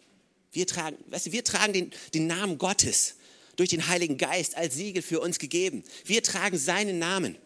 Wir 0.52 0.68
tragen, 0.68 0.98
weißt 1.08 1.28
du, 1.28 1.32
wir 1.32 1.44
tragen 1.44 1.74
den, 1.74 1.92
den 2.14 2.28
Namen 2.28 2.58
Gottes 2.58 3.16
durch 3.56 3.70
den 3.70 3.88
Heiligen 3.88 4.18
Geist 4.18 4.56
als 4.56 4.76
Siegel 4.76 5.02
für 5.02 5.20
uns 5.20 5.40
gegeben. 5.40 5.84
Wir 6.06 6.22
tragen 6.22 6.58
seinen 6.58 7.00
Namen. 7.00 7.38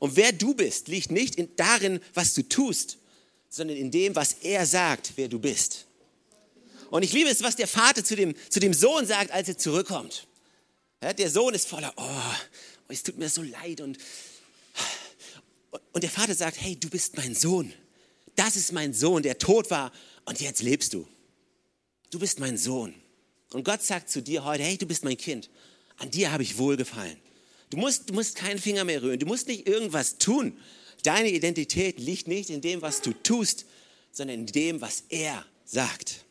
Und 0.00 0.16
wer 0.16 0.32
du 0.32 0.54
bist, 0.54 0.88
liegt 0.88 1.10
nicht 1.10 1.36
in, 1.36 1.54
darin, 1.56 2.00
was 2.12 2.34
du 2.34 2.42
tust, 2.42 2.98
sondern 3.48 3.76
in 3.76 3.90
dem, 3.90 4.16
was 4.16 4.34
er 4.42 4.66
sagt, 4.66 5.12
wer 5.16 5.28
du 5.28 5.38
bist. 5.38 5.86
Und 6.90 7.02
ich 7.02 7.12
liebe 7.12 7.30
es, 7.30 7.42
was 7.42 7.56
der 7.56 7.68
Vater 7.68 8.04
zu 8.04 8.16
dem, 8.16 8.34
zu 8.50 8.60
dem 8.60 8.74
Sohn 8.74 9.06
sagt, 9.06 9.30
als 9.30 9.48
er 9.48 9.58
zurückkommt. 9.58 10.26
Ja, 11.02 11.12
der 11.12 11.30
Sohn 11.30 11.54
ist 11.54 11.68
voller, 11.68 11.92
oh, 11.96 12.34
es 12.94 13.02
tut 13.02 13.18
mir 13.18 13.28
so 13.28 13.42
leid. 13.42 13.80
Und, 13.80 13.98
und 15.92 16.02
der 16.02 16.10
Vater 16.10 16.34
sagt, 16.34 16.60
hey, 16.60 16.76
du 16.76 16.88
bist 16.88 17.16
mein 17.16 17.34
Sohn. 17.34 17.72
Das 18.36 18.56
ist 18.56 18.72
mein 18.72 18.94
Sohn, 18.94 19.22
der 19.22 19.38
tot 19.38 19.70
war 19.70 19.92
und 20.24 20.40
jetzt 20.40 20.62
lebst 20.62 20.94
du. 20.94 21.06
Du 22.10 22.18
bist 22.18 22.40
mein 22.40 22.56
Sohn. 22.56 22.94
Und 23.52 23.64
Gott 23.64 23.82
sagt 23.82 24.10
zu 24.10 24.22
dir 24.22 24.44
heute, 24.44 24.64
hey, 24.64 24.78
du 24.78 24.86
bist 24.86 25.04
mein 25.04 25.16
Kind. 25.16 25.50
An 25.98 26.10
dir 26.10 26.32
habe 26.32 26.42
ich 26.42 26.58
wohlgefallen. 26.58 27.16
Du 27.70 27.76
musst, 27.76 28.10
du 28.10 28.14
musst 28.14 28.36
keinen 28.36 28.58
Finger 28.58 28.84
mehr 28.84 29.02
rühren. 29.02 29.18
Du 29.18 29.26
musst 29.26 29.48
nicht 29.48 29.68
irgendwas 29.68 30.18
tun. 30.18 30.58
Deine 31.02 31.30
Identität 31.30 31.98
liegt 31.98 32.28
nicht 32.28 32.50
in 32.50 32.60
dem, 32.60 32.82
was 32.82 33.02
du 33.02 33.12
tust, 33.12 33.66
sondern 34.10 34.40
in 34.40 34.46
dem, 34.46 34.80
was 34.80 35.04
er 35.08 35.44
sagt. 35.64 36.24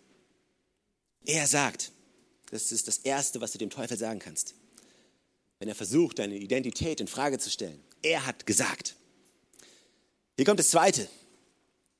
Er 1.25 1.47
sagt. 1.47 1.91
Das 2.49 2.71
ist 2.71 2.87
das 2.87 2.99
Erste, 2.99 3.41
was 3.41 3.51
du 3.51 3.57
dem 3.57 3.69
Teufel 3.69 3.97
sagen 3.97 4.19
kannst. 4.19 4.55
Wenn 5.63 5.69
er 5.69 5.75
versucht, 5.75 6.19
deine 6.19 6.35
Identität 6.35 6.99
in 6.99 7.07
Frage 7.07 7.39
zu 7.39 7.49
stellen. 7.49 7.81
Er 8.01 8.25
hat 8.25 8.45
gesagt. 8.45 8.97
Hier 10.35 10.43
kommt 10.43 10.59
das 10.59 10.67
Zweite. 10.67 11.07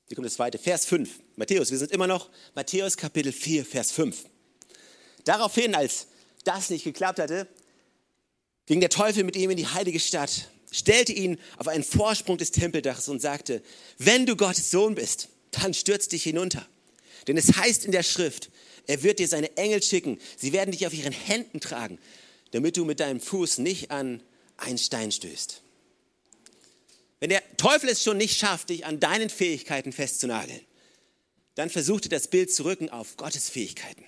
Hier 0.10 0.16
kommt 0.16 0.26
das 0.26 0.34
Zweite. 0.34 0.58
Vers 0.58 0.86
5. 0.86 1.10
Matthäus, 1.38 1.72
wir 1.72 1.78
sind 1.78 1.94
immer 1.94 2.06
noch 2.06 2.30
Matthäus 2.56 2.98
Kapitel 2.98 3.32
4, 3.32 3.64
Vers 3.64 3.94
5. 3.94 4.26
Daraufhin, 5.24 5.76
als 5.76 6.08
das 6.44 6.72
nicht 6.72 6.84
geklappt 6.84 7.20
hatte, 7.20 7.48
ging 8.66 8.82
der 8.82 8.90
Teufel 8.90 9.24
mit 9.24 9.38
ihm 9.38 9.50
in 9.50 9.56
die 9.56 9.68
heilige 9.68 10.02
Stadt, 10.02 10.50
stellte 10.70 11.14
ihn 11.14 11.40
auf 11.56 11.70
einen 11.70 11.86
Vorsprung 11.86 12.38
des 12.38 12.52
Tempeldachs 12.52 13.08
und 13.08 13.22
sagte, 13.22 13.64
wenn 13.98 14.26
du 14.26 14.36
Gottes 14.36 14.72
Sohn 14.72 14.96
bist, 14.96 15.30
dann 15.52 15.74
stürz 15.74 16.10
dich 16.10 16.24
hinunter. 16.24 16.68
Denn 17.30 17.38
es 17.38 17.56
heißt 17.56 17.86
in 17.86 17.94
der 17.94 18.04
Schrift, 18.04 18.50
er 18.88 19.04
wird 19.04 19.20
dir 19.20 19.28
seine 19.30 19.56
Engel 19.56 19.82
schicken, 19.82 20.20
sie 20.36 20.52
werden 20.52 20.72
dich 20.72 20.86
auf 20.86 20.94
ihren 20.94 21.14
Händen 21.14 21.62
tragen, 21.62 21.98
damit 22.54 22.78
du 22.78 22.86
mit 22.86 23.00
deinem 23.00 23.20
Fuß 23.20 23.60
nicht 23.60 23.92
an 23.92 24.24
einen 24.58 24.78
Stein 24.78 25.12
stößt. 25.12 25.62
Wenn 27.20 27.30
der 27.30 27.44
Teufel 27.58 27.90
es 27.90 28.04
schon 28.04 28.18
nicht 28.18 28.38
schafft, 28.38 28.70
dich 28.70 28.86
an 28.86 29.00
deinen 29.00 29.30
Fähigkeiten 29.30 29.92
festzunageln, 29.92 30.62
dann 31.56 31.70
versuchte 31.70 32.10
das 32.10 32.28
Bild 32.28 32.52
zu 32.52 32.66
rücken 32.66 32.90
auf 32.90 33.18
Gottes 33.18 33.50
Fähigkeiten 33.50 34.04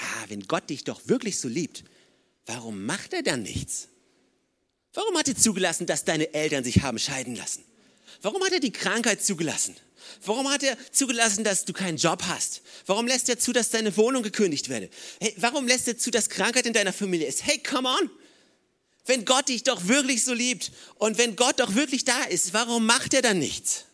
ah, 0.00 0.24
wenn 0.28 0.46
Gott 0.46 0.70
dich 0.70 0.84
doch 0.84 1.00
wirklich 1.06 1.38
so 1.38 1.48
liebt, 1.48 1.84
warum 2.46 2.84
macht 2.86 3.12
er 3.12 3.22
dann 3.22 3.42
nichts? 3.42 3.88
Warum 4.92 5.16
hat 5.16 5.28
er 5.28 5.36
zugelassen, 5.36 5.86
dass 5.86 6.04
deine 6.04 6.34
Eltern 6.34 6.64
sich 6.64 6.82
haben 6.82 6.98
scheiden 6.98 7.36
lassen? 7.36 7.64
Warum 8.22 8.42
hat 8.44 8.52
er 8.52 8.60
die 8.60 8.72
Krankheit 8.72 9.24
zugelassen? 9.24 9.76
Warum 10.24 10.50
hat 10.50 10.62
er 10.62 10.76
zugelassen, 10.92 11.44
dass 11.44 11.64
du 11.64 11.72
keinen 11.72 11.96
Job 11.96 12.22
hast? 12.26 12.62
Warum 12.86 13.06
lässt 13.06 13.28
er 13.28 13.38
zu, 13.38 13.52
dass 13.52 13.70
deine 13.70 13.96
Wohnung 13.96 14.22
gekündigt 14.22 14.68
werde? 14.68 14.90
Hey, 15.20 15.34
warum 15.38 15.66
lässt 15.66 15.88
er 15.88 15.96
zu, 15.96 16.10
dass 16.10 16.28
Krankheit 16.28 16.66
in 16.66 16.72
deiner 16.72 16.92
Familie 16.92 17.26
ist? 17.26 17.44
Hey, 17.44 17.58
come 17.58 17.88
on! 17.88 18.10
Wenn 19.06 19.24
Gott 19.24 19.48
dich 19.48 19.62
doch 19.62 19.88
wirklich 19.88 20.24
so 20.24 20.34
liebt 20.34 20.72
und 20.96 21.18
wenn 21.18 21.36
Gott 21.36 21.58
doch 21.58 21.74
wirklich 21.74 22.04
da 22.04 22.24
ist, 22.24 22.52
warum 22.52 22.86
macht 22.86 23.14
er 23.14 23.22
dann 23.22 23.38
nichts? 23.38 23.84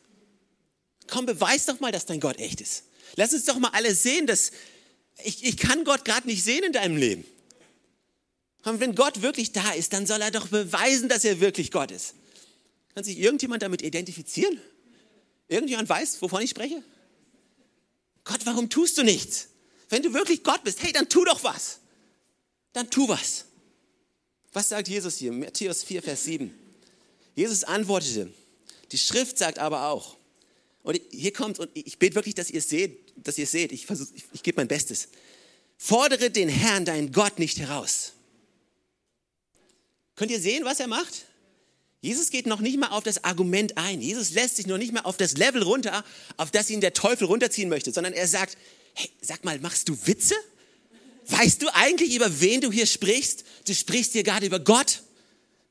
Komm, 1.06 1.26
beweis 1.26 1.66
doch 1.66 1.80
mal, 1.80 1.92
dass 1.92 2.06
dein 2.06 2.20
Gott 2.20 2.38
echt 2.38 2.60
ist. 2.60 2.84
Lass 3.14 3.32
uns 3.32 3.44
doch 3.44 3.58
mal 3.58 3.70
alle 3.72 3.94
sehen, 3.94 4.26
dass, 4.26 4.50
ich, 5.22 5.44
ich 5.44 5.56
kann 5.56 5.84
Gott 5.84 6.04
gerade 6.04 6.26
nicht 6.26 6.42
sehen 6.42 6.64
in 6.64 6.72
deinem 6.72 6.96
Leben. 6.96 7.24
Und 8.64 8.80
wenn 8.80 8.96
Gott 8.96 9.22
wirklich 9.22 9.52
da 9.52 9.72
ist, 9.72 9.92
dann 9.92 10.06
soll 10.06 10.20
er 10.20 10.32
doch 10.32 10.48
beweisen, 10.48 11.08
dass 11.08 11.24
er 11.24 11.40
wirklich 11.40 11.70
Gott 11.70 11.92
ist. 11.92 12.14
Kann 12.96 13.04
sich 13.04 13.18
irgendjemand 13.18 13.62
damit 13.62 13.82
identifizieren? 13.82 14.58
Irgendjemand 15.48 15.86
weiß, 15.86 16.22
wovon 16.22 16.40
ich 16.40 16.48
spreche? 16.48 16.82
Gott, 18.24 18.40
warum 18.46 18.70
tust 18.70 18.96
du 18.96 19.02
nichts? 19.02 19.48
Wenn 19.90 20.02
du 20.02 20.14
wirklich 20.14 20.42
Gott 20.42 20.64
bist, 20.64 20.82
hey, 20.82 20.92
dann 20.92 21.06
tu 21.06 21.22
doch 21.26 21.44
was. 21.44 21.80
Dann 22.72 22.88
tu 22.88 23.06
was. 23.06 23.44
Was 24.54 24.70
sagt 24.70 24.88
Jesus 24.88 25.18
hier? 25.18 25.30
Matthäus 25.30 25.84
4, 25.84 26.02
Vers 26.02 26.24
7. 26.24 26.50
Jesus 27.34 27.64
antwortete, 27.64 28.32
die 28.90 28.98
Schrift 28.98 29.36
sagt 29.36 29.58
aber 29.58 29.90
auch, 29.90 30.16
und 30.82 30.98
hier 31.10 31.34
kommt, 31.34 31.58
und 31.58 31.68
ich 31.74 31.98
bete 31.98 32.14
wirklich, 32.14 32.34
dass 32.34 32.48
ihr 32.48 32.60
es 32.60 32.70
seht, 32.70 33.12
dass 33.16 33.36
ihr 33.36 33.44
es 33.44 33.50
seht. 33.50 33.72
Ich, 33.72 33.90
ich, 33.90 34.24
ich 34.32 34.42
gebe 34.42 34.56
mein 34.56 34.68
Bestes. 34.68 35.08
Fordere 35.76 36.30
den 36.30 36.48
Herrn, 36.48 36.86
deinen 36.86 37.12
Gott, 37.12 37.38
nicht 37.38 37.58
heraus. 37.58 38.14
Könnt 40.14 40.30
ihr 40.30 40.40
sehen, 40.40 40.64
was 40.64 40.80
er 40.80 40.86
macht? 40.86 41.26
Jesus 42.06 42.30
geht 42.30 42.46
noch 42.46 42.60
nicht 42.60 42.78
mal 42.78 42.90
auf 42.90 43.02
das 43.02 43.24
Argument 43.24 43.76
ein. 43.76 44.00
Jesus 44.00 44.30
lässt 44.30 44.56
sich 44.56 44.68
noch 44.68 44.78
nicht 44.78 44.92
mal 44.92 45.00
auf 45.00 45.16
das 45.16 45.36
Level 45.36 45.64
runter, 45.64 46.04
auf 46.36 46.52
das 46.52 46.70
ihn 46.70 46.80
der 46.80 46.92
Teufel 46.92 47.26
runterziehen 47.26 47.68
möchte, 47.68 47.92
sondern 47.92 48.12
er 48.12 48.28
sagt, 48.28 48.56
hey, 48.94 49.10
sag 49.20 49.44
mal, 49.44 49.58
machst 49.58 49.88
du 49.88 49.98
Witze? 50.06 50.36
Weißt 51.26 51.60
du 51.62 51.68
eigentlich, 51.74 52.14
über 52.14 52.40
wen 52.40 52.60
du 52.60 52.70
hier 52.70 52.86
sprichst? 52.86 53.44
Du 53.66 53.74
sprichst 53.74 54.12
hier 54.12 54.22
gerade 54.22 54.46
über 54.46 54.60
Gott. 54.60 55.02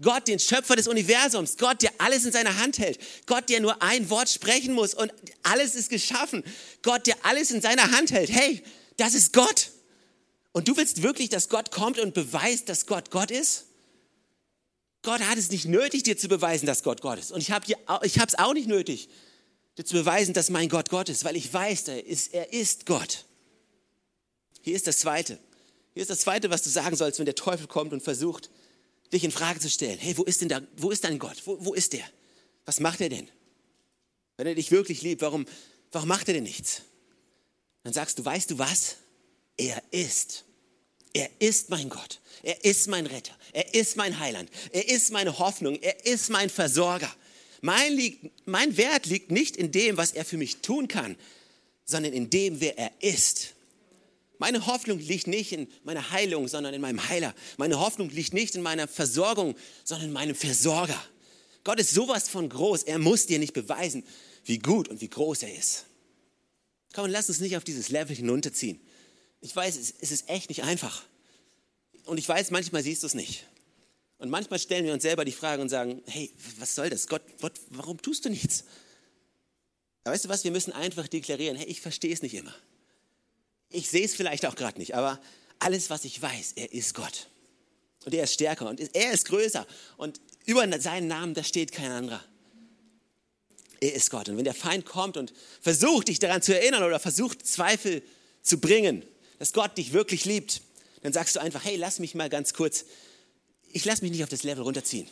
Gott, 0.02 0.28
den 0.28 0.40
Schöpfer 0.40 0.76
des 0.76 0.90
Universums, 0.90 1.56
Gott, 1.56 1.82
der 1.82 1.92
alles 2.00 2.26
in 2.26 2.34
seiner 2.34 2.58
Hand 2.58 2.80
hält, 2.80 3.00
Gott, 3.28 3.48
der 3.48 3.62
nur 3.62 3.82
ein 3.82 4.10
Wort 4.10 4.28
sprechen 4.28 4.74
muss 4.74 4.94
und 4.94 5.14
alles 5.44 5.74
ist 5.74 5.90
geschaffen, 5.90 6.44
Gott, 6.82 7.08
der 7.08 7.16
alles 7.24 7.50
in 7.50 7.62
seiner 7.62 7.92
Hand 7.92 8.12
hält. 8.12 8.30
Hey, 8.30 8.62
das 8.98 9.14
ist 9.14 9.32
Gott. 9.32 9.72
Und 10.52 10.68
du 10.68 10.76
willst 10.76 11.02
wirklich, 11.02 11.30
dass 11.30 11.48
Gott 11.48 11.72
kommt 11.72 11.98
und 11.98 12.14
beweist, 12.14 12.68
dass 12.68 12.88
Gott 12.88 13.10
Gott 13.10 13.32
ist? 13.32 13.68
Gott 15.06 15.22
hat 15.22 15.38
es 15.38 15.50
nicht 15.50 15.66
nötig, 15.66 16.04
dir 16.04 16.18
zu 16.18 16.28
beweisen, 16.28 16.66
dass 16.66 16.84
Gott 16.84 17.02
Gott 17.02 17.20
ist. 17.20 17.32
Und 17.32 17.40
ich 17.40 17.52
habe 17.52 17.66
es 17.68 18.36
auch 18.36 18.54
nicht 18.54 18.68
nötig, 18.68 19.08
dir 19.78 19.86
zu 19.86 19.94
beweisen, 19.94 20.34
dass 20.34 20.50
mein 20.50 20.68
Gott 20.68 20.90
Gott 20.90 21.08
ist, 21.08 21.24
weil 21.24 21.38
ich 21.38 21.54
weiß, 21.54 21.88
er 21.88 22.06
ist, 22.06 22.34
er 22.34 22.52
ist 22.52 22.86
Gott. 22.86 23.26
Hier 24.62 24.76
ist 24.76 24.88
das 24.88 24.98
Zweite. 24.98 25.40
Hier 25.94 26.02
ist 26.02 26.10
das 26.10 26.20
Zweite, 26.20 26.50
was 26.50 26.64
du 26.64 26.70
sagen 26.70 26.96
sollst, 26.96 27.20
wenn 27.20 27.26
der 27.26 27.36
Teufel 27.36 27.68
kommt 27.68 27.94
und 27.94 28.02
versucht, 28.02 28.50
dich 29.14 29.24
in 29.24 29.32
Frage 29.32 29.60
zu 29.60 29.70
stellen. 29.70 29.98
Hey, 29.98 30.18
wo 30.18 30.24
ist 30.24 30.42
denn 30.42 30.50
da, 30.50 30.62
wo 30.76 30.92
ist 30.92 31.04
dein 31.04 31.20
Gott? 31.20 31.42
Wo, 31.46 31.58
wo 31.64 31.74
ist 31.74 31.94
der? 31.94 32.04
Was 32.66 32.80
macht 32.80 33.00
er 33.00 33.10
denn? 33.10 33.30
Wenn 34.38 34.48
er 34.48 34.56
dich 34.56 34.72
wirklich 34.72 35.02
liebt, 35.04 35.22
warum, 35.22 35.46
warum 35.92 36.10
macht 36.10 36.28
er 36.28 36.34
denn 36.34 36.44
nichts? 36.44 36.82
Dann 37.84 37.94
sagst 37.94 38.20
du, 38.20 38.26
weißt 38.26 38.52
du 38.52 38.58
was? 38.58 38.98
Er 39.56 39.82
ist. 39.92 40.46
Er 41.16 41.30
ist 41.40 41.70
mein 41.70 41.88
Gott. 41.88 42.20
Er 42.44 42.66
ist 42.66 42.90
mein 42.90 43.06
Retter. 43.06 43.34
Er 43.54 43.74
ist 43.74 43.96
mein 43.96 44.20
Heiland. 44.20 44.50
Er 44.74 44.90
ist 44.90 45.14
meine 45.14 45.40
Hoffnung. 45.40 45.80
Er 45.82 46.06
ist 46.06 46.30
mein 46.30 46.50
Versorger. 46.50 47.10
Mein, 47.62 47.94
liegt, 47.94 48.46
mein 48.46 48.76
Wert 48.76 49.06
liegt 49.06 49.32
nicht 49.32 49.56
in 49.56 49.72
dem, 49.72 49.96
was 49.96 50.12
er 50.12 50.26
für 50.26 50.36
mich 50.36 50.58
tun 50.58 50.90
kann, 50.90 51.16
sondern 51.86 52.12
in 52.12 52.30
dem, 52.30 52.60
wer 52.60 52.78
er 52.78 52.92
ist. 53.00 53.54
Meine 54.40 54.66
Hoffnung 54.66 55.00
liegt 55.00 55.28
nicht 55.28 55.54
in 55.54 55.70
meiner 55.86 56.12
Heilung, 56.12 56.50
sondern 56.50 56.74
in 56.74 56.82
meinem 56.82 57.08
Heiler. 57.08 57.34
Meine 57.56 57.80
Hoffnung 57.80 58.10
liegt 58.10 58.34
nicht 58.34 58.54
in 58.56 58.62
meiner 58.62 58.86
Versorgung, 58.86 59.56
sondern 59.86 60.10
in 60.10 60.14
meinem 60.14 60.36
Versorger. 60.36 61.02
Gott 61.64 61.80
ist 61.80 61.92
sowas 61.92 62.28
von 62.28 62.50
groß. 62.50 62.84
Er 62.84 63.00
muss 63.00 63.26
dir 63.26 63.40
nicht 63.40 63.54
beweisen, 63.54 64.04
wie 64.44 64.60
gut 64.60 64.90
und 64.90 65.00
wie 65.00 65.10
groß 65.10 65.44
er 65.44 65.56
ist. 65.56 65.86
Komm, 66.94 67.10
lass 67.10 67.30
uns 67.30 67.40
nicht 67.40 67.56
auf 67.56 67.64
dieses 67.64 67.88
Level 67.88 68.14
hinunterziehen. 68.18 68.82
Ich 69.46 69.56
weiß, 69.56 69.78
es 69.78 70.12
ist 70.12 70.28
echt 70.28 70.50
nicht 70.50 70.64
einfach. 70.64 71.04
Und 72.06 72.18
ich 72.18 72.28
weiß, 72.28 72.50
manchmal 72.50 72.82
siehst 72.82 73.04
du 73.04 73.08
es 73.08 73.14
nicht. 73.14 73.46
Und 74.18 74.32
manchmal 74.32 74.58
stellen 74.58 74.86
wir 74.86 74.94
uns 74.94 75.04
selber 75.04 75.24
die 75.24 75.32
Frage 75.32 75.62
und 75.62 75.70
sagen, 75.70 76.02
hey, 76.08 76.32
was 76.58 76.74
soll 76.74 76.90
das? 76.90 77.08
Gott, 77.08 77.22
Gott 77.40 77.54
warum 77.70 78.02
tust 78.02 78.26
du 78.26 78.30
nichts? 78.30 78.64
Aber 80.04 80.16
weißt 80.16 80.26
du 80.26 80.30
was, 80.30 80.44
wir 80.46 80.52
müssen 80.52 80.74
einfach 80.74 81.08
deklarieren, 81.08 81.58
hey, 81.58 81.68
ich 81.68 81.80
verstehe 81.80 82.12
es 82.12 82.24
nicht 82.24 82.34
immer. 82.34 82.56
Ich 83.70 83.88
sehe 83.88 84.04
es 84.04 84.16
vielleicht 84.16 84.48
auch 84.48 84.56
gerade 84.56 84.80
nicht, 84.80 84.96
aber 84.96 85.22
alles, 85.60 85.92
was 85.92 86.06
ich 86.06 86.20
weiß, 86.20 86.54
er 86.56 86.74
ist 86.74 86.96
Gott. 86.96 87.28
Und 88.04 88.16
er 88.16 88.24
ist 88.24 88.34
stärker 88.34 88.68
und 88.68 88.96
er 88.96 89.12
ist 89.12 89.26
größer. 89.26 89.68
Und 89.98 90.20
über 90.46 90.68
seinen 90.82 91.08
Namen, 91.08 91.36
da 91.36 91.44
steht 91.44 91.72
kein 91.72 91.92
anderer. 91.92 92.24
Er 93.80 93.94
ist 93.94 94.10
Gott. 94.10 94.28
Und 94.28 94.38
wenn 94.38 94.44
der 94.44 94.56
Feind 94.56 94.88
kommt 94.88 95.18
und 95.18 95.34
versucht, 95.62 96.08
dich 96.08 96.18
daran 96.18 96.42
zu 96.42 96.60
erinnern 96.60 96.82
oder 96.82 97.00
versucht, 97.00 97.46
Zweifel 97.46 98.02
zu 98.42 98.60
bringen, 98.60 99.06
dass 99.40 99.54
Gott 99.54 99.78
dich 99.78 99.94
wirklich 99.94 100.26
liebt, 100.26 100.62
dann 101.02 101.14
sagst 101.14 101.36
du 101.36 101.40
einfach, 101.40 101.64
hey, 101.64 101.76
lass 101.76 102.00
mich 102.00 102.16
mal 102.16 102.30
ganz 102.30 102.54
kurz 102.54 102.86
ich 103.76 103.84
lasse 103.84 104.04
mich 104.04 104.12
nicht 104.12 104.24
auf 104.24 104.30
das 104.30 104.44
Level 104.44 104.64
runterziehen. 104.64 105.06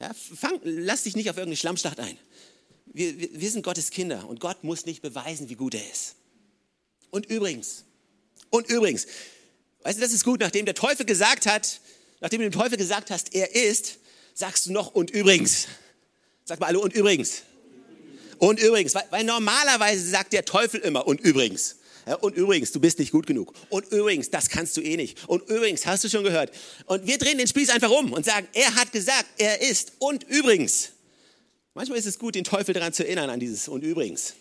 Ja, 0.00 0.12
fang, 0.14 0.60
lass 0.62 1.02
dich 1.02 1.16
nicht 1.16 1.28
auf 1.28 1.36
irgendeine 1.36 1.56
Schlammschlacht 1.56 1.98
ein. 1.98 2.16
Wir, 2.86 3.18
wir, 3.18 3.28
wir 3.32 3.50
sind 3.50 3.64
Gottes 3.64 3.90
Kinder 3.90 4.28
und 4.28 4.38
Gott 4.38 4.62
muss 4.62 4.86
nicht 4.86 5.02
beweisen, 5.02 5.48
wie 5.48 5.56
gut 5.56 5.74
er 5.74 5.90
ist. 5.90 6.14
Und 7.10 7.26
übrigens, 7.26 7.82
und 8.50 8.68
übrigens, 8.68 9.08
weißt 9.82 9.98
du, 9.98 10.00
das 10.00 10.12
ist 10.12 10.22
gut, 10.22 10.38
nachdem 10.38 10.64
der 10.64 10.76
Teufel 10.76 11.04
gesagt 11.04 11.46
hat, 11.46 11.80
nachdem 12.20 12.40
du 12.40 12.48
dem 12.48 12.56
Teufel 12.56 12.78
gesagt 12.78 13.10
hast, 13.10 13.34
er 13.34 13.52
ist, 13.52 13.98
sagst 14.32 14.66
du 14.66 14.72
noch 14.72 14.94
und 14.94 15.10
übrigens. 15.10 15.66
Sag 16.44 16.60
mal 16.60 16.66
alle 16.66 16.78
und 16.78 16.92
übrigens. 16.92 17.42
Und 18.38 18.60
übrigens, 18.60 18.94
weil, 18.94 19.06
weil 19.10 19.24
normalerweise 19.24 20.08
sagt 20.08 20.32
der 20.32 20.44
Teufel 20.44 20.78
immer 20.82 21.04
und 21.04 21.20
übrigens. 21.20 21.78
Ja, 22.06 22.16
und 22.16 22.36
übrigens, 22.36 22.72
du 22.72 22.80
bist 22.80 22.98
nicht 22.98 23.12
gut 23.12 23.26
genug. 23.26 23.54
Und 23.68 23.90
übrigens, 23.92 24.30
das 24.30 24.48
kannst 24.48 24.76
du 24.76 24.80
eh 24.80 24.96
nicht. 24.96 25.28
Und 25.28 25.48
übrigens, 25.48 25.86
hast 25.86 26.02
du 26.04 26.08
schon 26.08 26.24
gehört. 26.24 26.50
Und 26.86 27.06
wir 27.06 27.18
drehen 27.18 27.38
den 27.38 27.46
Spieß 27.46 27.70
einfach 27.70 27.90
um 27.90 28.12
und 28.12 28.24
sagen, 28.24 28.48
er 28.52 28.74
hat 28.74 28.92
gesagt, 28.92 29.26
er 29.38 29.60
ist. 29.60 29.92
Und 29.98 30.24
übrigens. 30.24 30.90
Manchmal 31.74 31.98
ist 31.98 32.06
es 32.06 32.18
gut, 32.18 32.34
den 32.34 32.44
Teufel 32.44 32.74
daran 32.74 32.92
zu 32.92 33.04
erinnern, 33.04 33.30
an 33.30 33.40
dieses 33.40 33.66
und 33.68 33.82
übrigens. 33.82 34.34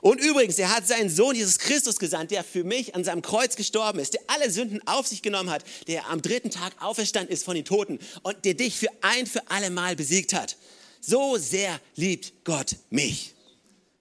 Und 0.00 0.20
übrigens, 0.20 0.58
er 0.58 0.74
hat 0.74 0.86
seinen 0.86 1.08
Sohn 1.08 1.34
Jesus 1.34 1.58
Christus 1.58 1.98
gesandt, 1.98 2.30
der 2.30 2.44
für 2.44 2.62
mich 2.62 2.94
an 2.94 3.04
seinem 3.04 3.22
Kreuz 3.22 3.56
gestorben 3.56 4.00
ist, 4.00 4.12
der 4.12 4.20
alle 4.26 4.50
Sünden 4.50 4.86
auf 4.86 5.06
sich 5.06 5.22
genommen 5.22 5.50
hat, 5.50 5.64
der 5.86 6.10
am 6.10 6.20
dritten 6.20 6.50
Tag 6.50 6.74
auferstanden 6.82 7.32
ist 7.32 7.44
von 7.44 7.54
den 7.54 7.64
Toten 7.64 7.98
und 8.22 8.44
der 8.44 8.52
dich 8.52 8.76
für 8.76 8.90
ein 9.00 9.26
für 9.26 9.48
alle 9.48 9.70
Mal 9.70 9.96
besiegt 9.96 10.34
hat. 10.34 10.56
So 11.00 11.38
sehr 11.38 11.80
liebt 11.96 12.44
Gott 12.44 12.76
mich. 12.90 13.34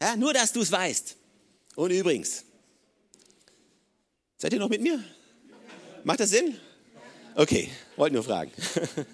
Ja, 0.02 0.18
nur, 0.18 0.34
dass 0.34 0.52
du 0.52 0.62
es 0.62 0.72
weißt. 0.72 1.16
Und 1.76 1.92
übrigens, 1.92 2.44
Seid 4.44 4.52
ihr 4.52 4.60
noch 4.60 4.68
mit 4.68 4.82
mir? 4.82 5.02
Macht 6.04 6.20
das 6.20 6.32
Sinn? 6.32 6.60
Okay, 7.34 7.70
wollte 7.96 8.14
nur 8.14 8.26
fragen. 8.26 8.52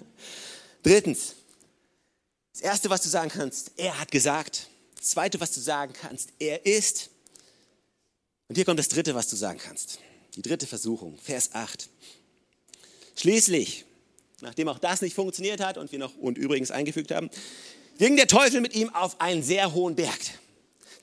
Drittens, 0.82 1.36
das 2.52 2.62
Erste, 2.62 2.90
was 2.90 3.02
du 3.02 3.08
sagen 3.08 3.30
kannst, 3.30 3.70
er 3.76 4.00
hat 4.00 4.10
gesagt. 4.10 4.66
Das 4.96 5.10
Zweite, 5.10 5.38
was 5.38 5.52
du 5.52 5.60
sagen 5.60 5.92
kannst, 5.92 6.30
er 6.40 6.66
ist. 6.66 7.10
Und 8.48 8.56
hier 8.56 8.64
kommt 8.64 8.80
das 8.80 8.88
Dritte, 8.88 9.14
was 9.14 9.28
du 9.28 9.36
sagen 9.36 9.60
kannst. 9.62 10.00
Die 10.34 10.42
dritte 10.42 10.66
Versuchung, 10.66 11.16
Vers 11.22 11.50
8. 11.52 11.88
Schließlich, 13.14 13.84
nachdem 14.40 14.66
auch 14.66 14.80
das 14.80 15.00
nicht 15.00 15.14
funktioniert 15.14 15.60
hat 15.60 15.78
und 15.78 15.92
wir 15.92 16.00
noch 16.00 16.16
und 16.16 16.38
übrigens 16.38 16.72
eingefügt 16.72 17.12
haben, 17.12 17.30
ging 17.98 18.16
der 18.16 18.26
Teufel 18.26 18.60
mit 18.60 18.74
ihm 18.74 18.92
auf 18.92 19.20
einen 19.20 19.44
sehr 19.44 19.74
hohen 19.74 19.94
Berg, 19.94 20.18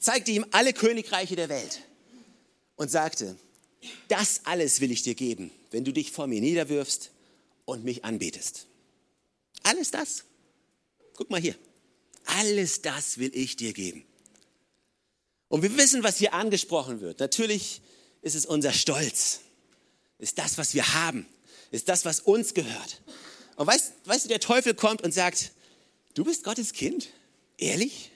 zeigte 0.02 0.32
ihm 0.32 0.46
alle 0.52 0.74
Königreiche 0.74 1.38
der 1.38 1.48
Welt 1.48 1.80
und 2.76 2.92
sagte, 2.92 3.38
das 4.08 4.42
alles 4.46 4.82
will 4.82 4.92
ich 4.92 5.04
dir 5.04 5.16
geben, 5.16 5.52
wenn 5.72 5.84
du 5.84 5.92
dich 5.92 6.12
vor 6.12 6.28
mir 6.28 6.42
niederwirfst 6.42 7.12
und 7.66 7.84
mich 7.84 8.06
anbetest. 8.06 8.68
Alles 9.64 9.92
das. 9.92 10.24
Guck 11.16 11.30
mal 11.30 11.42
hier. 11.42 11.56
Alles 12.26 12.82
das 12.82 13.18
will 13.18 13.32
ich 13.34 13.56
dir 13.56 13.74
geben. 13.74 14.06
Und 15.50 15.62
wir 15.62 15.76
wissen, 15.78 16.04
was 16.04 16.18
hier 16.18 16.34
angesprochen 16.34 17.02
wird. 17.02 17.20
Natürlich 17.20 17.82
ist 18.22 18.36
es 18.36 18.46
unser 18.46 18.74
Stolz. 18.74 19.42
Ist 20.20 20.38
das, 20.38 20.58
was 20.58 20.74
wir 20.74 20.94
haben. 20.94 21.26
Ist 21.72 21.90
das, 21.90 22.06
was 22.06 22.20
uns 22.20 22.54
gehört. 22.54 23.02
Und 23.56 23.68
weißt, 23.68 23.94
weißt 24.06 24.26
du, 24.26 24.30
der 24.30 24.40
Teufel 24.40 24.74
kommt 24.74 25.02
und 25.02 25.14
sagt, 25.14 25.52
du 26.14 26.24
bist 26.24 26.44
Gottes 26.44 26.74
Kind? 26.74 27.10
Ehrlich? 27.58 28.12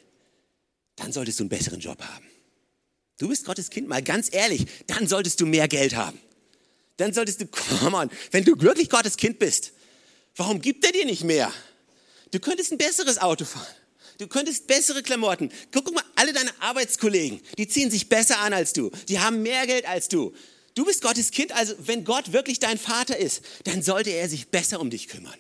Dann 0.96 1.12
solltest 1.12 1.40
du 1.40 1.44
einen 1.44 1.50
besseren 1.50 1.80
Job 1.80 2.02
haben. 2.02 2.31
Du 3.22 3.28
bist 3.28 3.46
Gottes 3.46 3.70
Kind, 3.70 3.88
mal 3.88 4.02
ganz 4.02 4.30
ehrlich, 4.32 4.66
dann 4.88 5.06
solltest 5.06 5.40
du 5.40 5.46
mehr 5.46 5.68
Geld 5.68 5.96
haben. 5.96 6.20
Dann 6.98 7.14
solltest 7.14 7.40
du, 7.40 7.46
komm 7.80 7.94
on, 7.94 8.10
wenn 8.32 8.44
du 8.44 8.60
wirklich 8.60 8.90
Gottes 8.90 9.16
Kind 9.16 9.38
bist, 9.38 9.74
warum 10.36 10.60
gibt 10.60 10.84
er 10.84 10.92
dir 10.92 11.06
nicht 11.06 11.24
mehr? 11.24 11.54
Du 12.32 12.40
könntest 12.40 12.72
ein 12.72 12.80
besseres 12.80 13.20
Auto 13.20 13.46
fahren. 13.46 13.76
Du 14.18 14.26
könntest 14.26 14.66
bessere 14.66 15.04
Klamotten. 15.04 15.52
Guck, 15.72 15.86
guck 15.86 15.94
mal, 15.94 16.04
alle 16.16 16.34
deine 16.34 16.50
Arbeitskollegen, 16.62 17.42
die 17.60 17.68
ziehen 17.68 17.92
sich 17.92 18.10
besser 18.10 18.40
an 18.40 18.54
als 18.54 18.74
du. 18.74 18.90
Die 19.08 19.20
haben 19.20 19.44
mehr 19.44 19.68
Geld 19.68 19.88
als 19.88 20.08
du. 20.08 20.34
Du 20.74 20.84
bist 20.84 21.04
Gottes 21.04 21.30
Kind, 21.30 21.52
also 21.52 21.76
wenn 21.78 22.04
Gott 22.06 22.34
wirklich 22.34 22.58
dein 22.58 22.80
Vater 22.80 23.18
ist, 23.18 23.44
dann 23.66 23.84
sollte 23.84 24.10
er 24.10 24.30
sich 24.30 24.48
besser 24.48 24.80
um 24.80 24.90
dich 24.90 25.08
kümmern. 25.08 25.38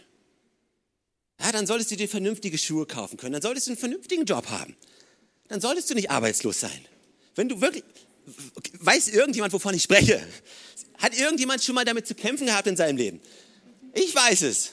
Ja, 1.39 1.51
dann 1.51 1.65
solltest 1.65 1.89
du 1.89 1.95
dir 1.95 2.07
vernünftige 2.07 2.59
Schuhe 2.59 2.85
kaufen 2.85 3.17
können. 3.17 3.33
Dann 3.33 3.41
solltest 3.41 3.65
du 3.65 3.71
einen 3.71 3.79
vernünftigen 3.79 4.25
Job 4.25 4.49
haben. 4.49 4.77
Dann 5.47 5.61
solltest 5.61 5.89
du 5.89 5.95
nicht 5.95 6.11
arbeitslos 6.11 6.59
sein. 6.59 6.85
Wenn 7.35 7.49
du 7.49 7.61
wirklich, 7.61 7.83
weiß 8.79 9.09
irgendjemand, 9.09 9.53
wovon 9.53 9.73
ich 9.73 9.83
spreche? 9.83 10.25
Hat 10.97 11.17
irgendjemand 11.17 11.63
schon 11.63 11.75
mal 11.75 11.85
damit 11.85 12.07
zu 12.07 12.15
kämpfen 12.15 12.47
gehabt 12.47 12.67
in 12.67 12.75
seinem 12.75 12.97
Leben? 12.97 13.21
Ich 13.93 14.13
weiß 14.13 14.43
es. 14.43 14.71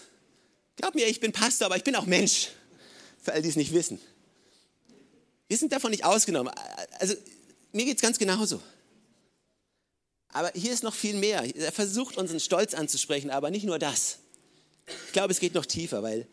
Glaub 0.77 0.95
mir, 0.95 1.07
ich 1.07 1.21
bin 1.21 1.33
Pastor, 1.33 1.67
aber 1.67 1.77
ich 1.77 1.85
bin 1.85 1.97
auch 1.97 2.07
Mensch. 2.07 2.49
Für 3.23 3.33
all 3.33 3.43
die 3.43 3.49
es 3.49 3.57
nicht 3.57 3.73
wissen. 3.73 4.01
Wir 5.49 5.57
sind 5.57 5.73
davon 5.73 5.91
nicht 5.91 6.05
ausgenommen. 6.05 6.53
Also, 6.99 7.15
mir 7.73 7.85
geht 7.85 7.97
es 7.97 8.03
ganz 8.03 8.19
genauso. 8.19 8.61
Aber 10.29 10.53
hier 10.55 10.73
ist 10.73 10.83
noch 10.83 10.95
viel 10.95 11.15
mehr. 11.15 11.43
Er 11.57 11.73
versucht 11.73 12.17
unseren 12.17 12.39
Stolz 12.39 12.75
anzusprechen, 12.75 13.31
aber 13.31 13.51
nicht 13.51 13.65
nur 13.65 13.79
das. 13.79 14.19
Ich 15.07 15.13
glaube, 15.13 15.33
es 15.33 15.41
geht 15.41 15.55
noch 15.55 15.67
tiefer, 15.67 16.03
weil 16.03 16.27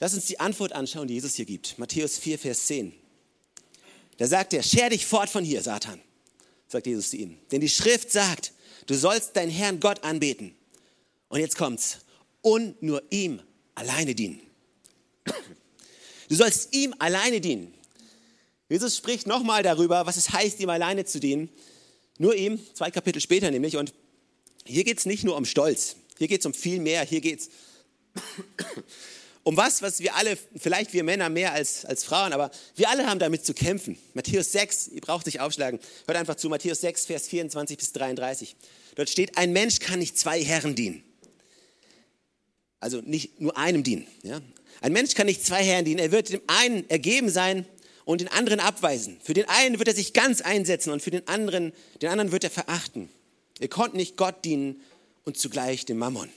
lass 0.00 0.14
uns 0.14 0.26
die 0.26 0.40
Antwort 0.40 0.72
anschauen, 0.72 1.06
die 1.06 1.14
Jesus 1.14 1.34
hier 1.34 1.44
gibt. 1.44 1.78
Matthäus 1.78 2.18
4, 2.18 2.38
Vers 2.38 2.66
10. 2.66 2.94
Da 4.22 4.28
sagt 4.28 4.52
er, 4.54 4.62
scher 4.62 4.88
dich 4.88 5.04
fort 5.04 5.28
von 5.28 5.42
hier, 5.42 5.62
Satan, 5.62 6.00
sagt 6.68 6.86
Jesus 6.86 7.10
zu 7.10 7.16
ihm. 7.16 7.38
Denn 7.50 7.60
die 7.60 7.68
Schrift 7.68 8.12
sagt, 8.12 8.52
du 8.86 8.94
sollst 8.94 9.34
deinen 9.34 9.50
Herrn 9.50 9.80
Gott 9.80 10.04
anbeten. 10.04 10.54
Und 11.28 11.40
jetzt 11.40 11.56
kommt's. 11.56 11.98
Und 12.40 12.80
nur 12.80 13.02
ihm 13.10 13.42
alleine 13.74 14.14
dienen. 14.14 14.40
Du 16.28 16.36
sollst 16.36 16.72
ihm 16.72 16.94
alleine 17.00 17.40
dienen. 17.40 17.74
Jesus 18.68 18.96
spricht 18.96 19.26
nochmal 19.26 19.64
darüber, 19.64 20.06
was 20.06 20.16
es 20.16 20.30
heißt, 20.30 20.60
ihm 20.60 20.70
alleine 20.70 21.04
zu 21.04 21.18
dienen. 21.18 21.48
Nur 22.16 22.36
ihm, 22.36 22.60
zwei 22.74 22.92
Kapitel 22.92 23.20
später 23.20 23.50
nämlich. 23.50 23.76
Und 23.76 23.92
hier 24.64 24.84
geht 24.84 24.98
es 24.98 25.04
nicht 25.04 25.24
nur 25.24 25.36
um 25.36 25.44
Stolz. 25.44 25.96
Hier 26.16 26.28
geht 26.28 26.42
es 26.42 26.46
um 26.46 26.54
viel 26.54 26.78
mehr. 26.78 27.04
Hier 27.04 27.20
geht 27.20 27.40
es 27.40 27.50
um 29.44 29.56
was, 29.56 29.82
was 29.82 30.00
wir 30.00 30.14
alle, 30.14 30.38
vielleicht 30.56 30.92
wir 30.92 31.02
Männer 31.02 31.28
mehr 31.28 31.52
als, 31.52 31.84
als 31.84 32.04
Frauen, 32.04 32.32
aber 32.32 32.50
wir 32.76 32.88
alle 32.88 33.06
haben 33.06 33.18
damit 33.18 33.44
zu 33.44 33.54
kämpfen. 33.54 33.98
Matthäus 34.14 34.52
6, 34.52 34.88
ihr 34.88 35.00
braucht 35.00 35.24
sich 35.24 35.40
aufschlagen, 35.40 35.80
hört 36.06 36.18
einfach 36.18 36.36
zu, 36.36 36.48
Matthäus 36.48 36.80
6, 36.80 37.06
Vers 37.06 37.28
24 37.28 37.76
bis 37.76 37.92
33. 37.92 38.56
Dort 38.94 39.10
steht, 39.10 39.36
ein 39.36 39.52
Mensch 39.52 39.80
kann 39.80 39.98
nicht 39.98 40.16
zwei 40.18 40.42
Herren 40.42 40.74
dienen. 40.74 41.02
Also 42.78 43.00
nicht 43.00 43.40
nur 43.40 43.56
einem 43.56 43.82
dienen. 43.82 44.06
Ja? 44.22 44.40
Ein 44.80 44.92
Mensch 44.92 45.14
kann 45.14 45.26
nicht 45.26 45.44
zwei 45.44 45.64
Herren 45.64 45.84
dienen. 45.84 46.00
Er 46.00 46.12
wird 46.12 46.30
dem 46.30 46.42
einen 46.46 46.88
ergeben 46.90 47.30
sein 47.30 47.66
und 48.04 48.20
den 48.20 48.28
anderen 48.28 48.60
abweisen. 48.60 49.18
Für 49.22 49.34
den 49.34 49.48
einen 49.48 49.78
wird 49.78 49.88
er 49.88 49.94
sich 49.94 50.12
ganz 50.12 50.40
einsetzen 50.40 50.92
und 50.92 51.02
für 51.02 51.10
den 51.10 51.26
anderen, 51.28 51.72
den 52.00 52.10
anderen 52.10 52.32
wird 52.32 52.44
er 52.44 52.50
verachten. 52.50 53.08
Er 53.60 53.68
konnte 53.68 53.96
nicht 53.96 54.16
Gott 54.16 54.44
dienen 54.44 54.80
und 55.24 55.36
zugleich 55.36 55.84
dem 55.84 55.98
Mammon. 55.98 56.28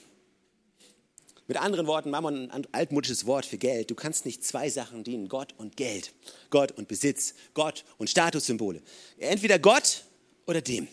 Mit 1.48 1.58
anderen 1.58 1.86
Worten, 1.86 2.10
Mammon, 2.10 2.50
ein 2.50 2.68
altmodisches 2.72 3.26
Wort 3.28 3.46
für 3.46 3.58
Geld. 3.58 3.92
Du 3.92 3.96
kannst 3.96 4.26
nicht 4.26 4.44
zwei 4.44 4.70
Sachen 4.70 5.04
dienen, 5.04 5.30
Gott 5.30 5.54
und 5.58 5.78
Geld, 5.78 6.14
Gott 6.50 6.72
und 6.72 6.88
Besitz, 6.88 7.36
Gott 7.54 7.86
und 7.98 8.10
Statussymbole. 8.10 8.82
Entweder 9.18 9.60
Gott 9.60 10.06
oder 10.48 10.62
dem. 10.62 10.88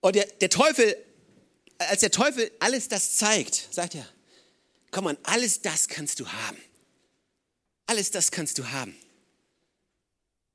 Und 0.00 0.16
der, 0.16 0.26
der 0.26 0.48
Teufel, 0.48 0.96
als 1.78 2.00
der 2.00 2.10
Teufel 2.10 2.50
alles 2.60 2.88
das 2.88 3.16
zeigt, 3.16 3.68
sagt 3.70 3.94
er, 3.94 4.08
komm 4.90 5.06
an, 5.08 5.18
alles 5.22 5.60
das 5.60 5.88
kannst 5.88 6.20
du 6.20 6.28
haben. 6.28 6.58
Alles 7.86 8.10
das 8.10 8.30
kannst 8.30 8.58
du 8.58 8.70
haben. 8.70 8.96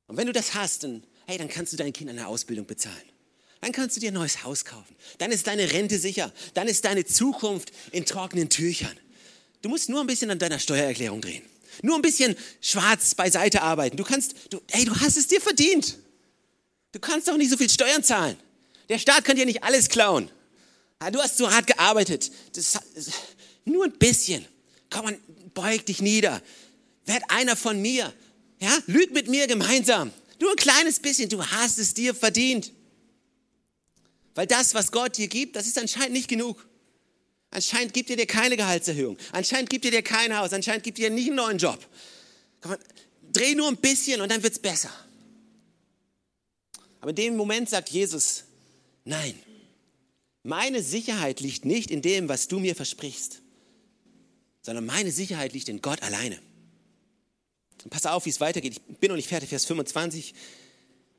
Und 0.08 0.18
wenn 0.18 0.26
du 0.26 0.34
das 0.34 0.56
hast, 0.56 0.84
dann, 0.84 1.04
hey, 1.28 1.38
dann 1.38 1.50
kannst 1.50 1.72
du 1.74 1.78
deinen 1.78 1.94
Kindern 1.94 2.18
eine 2.18 2.28
Ausbildung 2.28 2.66
bezahlen. 2.66 2.98
Dann 3.62 3.72
kannst 3.72 3.96
du 3.96 4.00
dir 4.00 4.12
ein 4.12 4.14
neues 4.14 4.44
Haus 4.44 4.64
kaufen. 4.64 4.96
Dann 5.18 5.32
ist 5.32 5.48
deine 5.48 5.72
Rente 5.72 6.00
sicher. 6.00 6.32
Dann 6.54 6.68
ist 6.68 6.86
deine 6.86 7.06
Zukunft 7.06 7.72
in 7.92 8.06
trockenen 8.06 8.50
Tüchern. 8.50 8.98
Du 9.62 9.70
musst 9.70 9.90
nur 9.90 10.00
ein 10.02 10.08
bisschen 10.08 10.32
an 10.32 10.40
deiner 10.40 10.60
Steuererklärung 10.60 11.20
drehen. 11.20 11.44
Nur 11.82 11.96
ein 11.96 12.02
bisschen 12.02 12.36
schwarz 12.62 13.16
beiseite 13.16 13.62
arbeiten. 13.62 13.98
Du 13.98 14.04
kannst, 14.04 14.34
du, 14.50 14.62
hey, 14.72 14.86
du 14.86 14.96
hast 14.96 15.18
es 15.18 15.28
dir 15.28 15.42
verdient. 15.42 15.98
Du 16.92 17.00
kannst 17.00 17.28
doch 17.28 17.38
nicht 17.38 17.50
so 17.50 17.58
viel 17.58 17.70
Steuern 17.70 18.04
zahlen. 18.04 18.38
Der 18.88 18.98
Staat 18.98 19.26
kann 19.26 19.36
dir 19.36 19.46
nicht 19.46 19.64
alles 19.64 19.90
klauen. 19.90 20.30
Du 21.12 21.20
hast 21.20 21.38
so 21.38 21.52
hart 21.52 21.68
gearbeitet. 21.68 22.32
Das, 22.54 22.80
nur 23.66 23.86
ein 23.86 23.92
bisschen. 23.94 24.46
Komm 24.90 25.06
man, 25.06 25.18
beug 25.54 25.86
dich 25.86 26.02
nieder. 26.02 26.42
Werd 27.06 27.24
einer 27.28 27.56
von 27.56 27.82
mir. 27.82 28.12
Ja, 28.60 28.78
lüg 28.88 29.12
mit 29.12 29.28
mir 29.28 29.48
gemeinsam. 29.48 30.12
Nur 30.40 30.52
ein 30.52 30.58
kleines 30.58 31.00
bisschen. 31.00 31.30
Du 31.30 31.46
hast 31.46 31.78
es 31.78 31.94
dir 31.94 32.16
verdient. 32.16 32.72
Weil 34.40 34.48
das, 34.48 34.74
was 34.74 34.94
Gott 34.94 35.18
dir 35.18 35.28
gibt, 35.28 35.58
das 35.58 35.68
ist 35.68 35.78
anscheinend 35.78 36.14
nicht 36.14 36.30
genug. 36.30 36.66
Anscheinend 37.52 37.94
gibt 37.94 38.10
er 38.10 38.16
dir 38.16 38.26
keine 38.26 38.56
Gehaltserhöhung. 38.56 39.18
Anscheinend 39.34 39.70
gibt 39.70 39.84
er 39.84 39.92
dir 39.92 40.02
kein 40.02 40.34
Haus. 40.38 40.54
Anscheinend 40.54 40.86
gibt 40.86 40.98
er 40.98 41.10
dir 41.10 41.14
nicht 41.14 41.28
einen 41.28 41.36
neuen 41.36 41.58
Job. 41.58 41.78
Komm, 42.62 42.78
dreh 43.34 43.54
nur 43.54 43.68
ein 43.68 43.76
bisschen 43.76 44.22
und 44.22 44.32
dann 44.32 44.42
wird 44.42 44.54
es 44.54 44.60
besser. 44.60 44.92
Aber 47.02 47.10
in 47.10 47.18
dem 47.18 47.36
Moment 47.36 47.70
sagt 47.70 47.90
Jesus, 47.90 48.46
nein, 49.04 49.38
meine 50.44 50.84
Sicherheit 50.84 51.42
liegt 51.42 51.66
nicht 51.66 51.92
in 51.92 52.02
dem, 52.02 52.30
was 52.30 52.48
du 52.48 52.60
mir 52.60 52.78
versprichst. 52.78 53.42
sondern 54.62 54.86
meine 54.86 55.12
Sicherheit 55.12 55.52
liegt 55.52 55.68
in 55.68 55.82
Gott 55.82 56.02
alleine. 56.02 56.40
Und 57.84 57.90
pass 57.90 58.06
auf, 58.06 58.26
wie 58.26 58.30
es 58.30 58.40
weitergeht. 58.40 58.80
Ich 58.88 58.98
bin 59.00 59.10
noch 59.10 59.18
nicht 59.18 59.28
fertig, 59.28 59.50
Vers 59.50 59.66
25. 59.66 60.34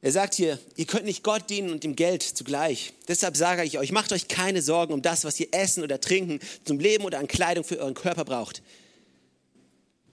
Er 0.02 0.12
sagt 0.12 0.34
hier, 0.34 0.58
ihr 0.76 0.86
könnt 0.86 1.04
nicht 1.04 1.22
Gott 1.22 1.50
dienen 1.50 1.70
und 1.70 1.84
dem 1.84 1.94
Geld 1.94 2.22
zugleich. 2.22 2.94
Deshalb 3.08 3.36
sage 3.36 3.64
ich 3.64 3.78
euch, 3.78 3.92
macht 3.92 4.12
euch 4.12 4.28
keine 4.28 4.62
Sorgen 4.62 4.94
um 4.94 5.02
das, 5.02 5.24
was 5.24 5.38
ihr 5.38 5.48
essen 5.52 5.82
oder 5.82 6.00
trinken, 6.00 6.40
zum 6.64 6.78
Leben 6.78 7.04
oder 7.04 7.18
an 7.18 7.28
Kleidung 7.28 7.64
für 7.64 7.78
euren 7.78 7.94
Körper 7.94 8.24
braucht. 8.24 8.62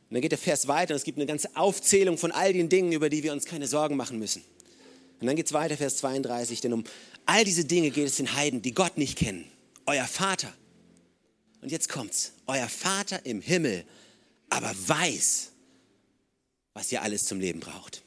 Und 0.09 0.15
dann 0.15 0.21
geht 0.21 0.31
der 0.31 0.39
Vers 0.39 0.67
weiter 0.67 0.93
und 0.93 0.97
es 0.97 1.03
gibt 1.05 1.17
eine 1.17 1.25
ganze 1.25 1.55
Aufzählung 1.55 2.17
von 2.17 2.31
all 2.31 2.51
den 2.51 2.67
Dingen, 2.69 2.91
über 2.91 3.09
die 3.09 3.23
wir 3.23 3.31
uns 3.31 3.45
keine 3.45 3.67
Sorgen 3.67 3.95
machen 3.95 4.19
müssen. 4.19 4.43
Und 5.19 5.27
dann 5.27 5.35
geht 5.35 5.47
es 5.47 5.53
weiter, 5.53 5.77
Vers 5.77 5.97
32, 5.97 6.61
denn 6.61 6.73
um 6.73 6.83
all 7.25 7.43
diese 7.43 7.65
Dinge 7.65 7.89
geht 7.89 8.07
es 8.07 8.17
den 8.17 8.35
Heiden, 8.35 8.61
die 8.61 8.73
Gott 8.73 8.97
nicht 8.97 9.17
kennen. 9.17 9.45
Euer 9.85 10.05
Vater. 10.05 10.53
Und 11.61 11.71
jetzt 11.71 11.89
kommt's. 11.89 12.33
Euer 12.45 12.69
Vater 12.69 13.25
im 13.25 13.41
Himmel 13.41 13.85
aber 14.49 14.73
weiß, 14.85 15.51
was 16.73 16.91
ihr 16.91 17.01
alles 17.01 17.25
zum 17.25 17.39
Leben 17.39 17.59
braucht. 17.59 18.03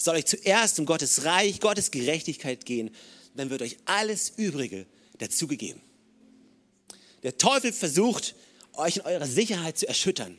Soll 0.00 0.16
euch 0.16 0.24
zuerst 0.24 0.78
um 0.78 0.86
Gottes 0.86 1.24
Reich, 1.24 1.60
Gottes 1.60 1.90
Gerechtigkeit 1.90 2.64
gehen, 2.64 2.90
dann 3.34 3.50
wird 3.50 3.60
euch 3.60 3.76
alles 3.84 4.32
Übrige 4.34 4.86
dazugegeben. 5.18 5.82
Der 7.22 7.36
Teufel 7.36 7.70
versucht, 7.70 8.34
euch 8.72 8.96
in 8.96 9.02
eurer 9.02 9.26
Sicherheit 9.26 9.76
zu 9.76 9.86
erschüttern, 9.86 10.38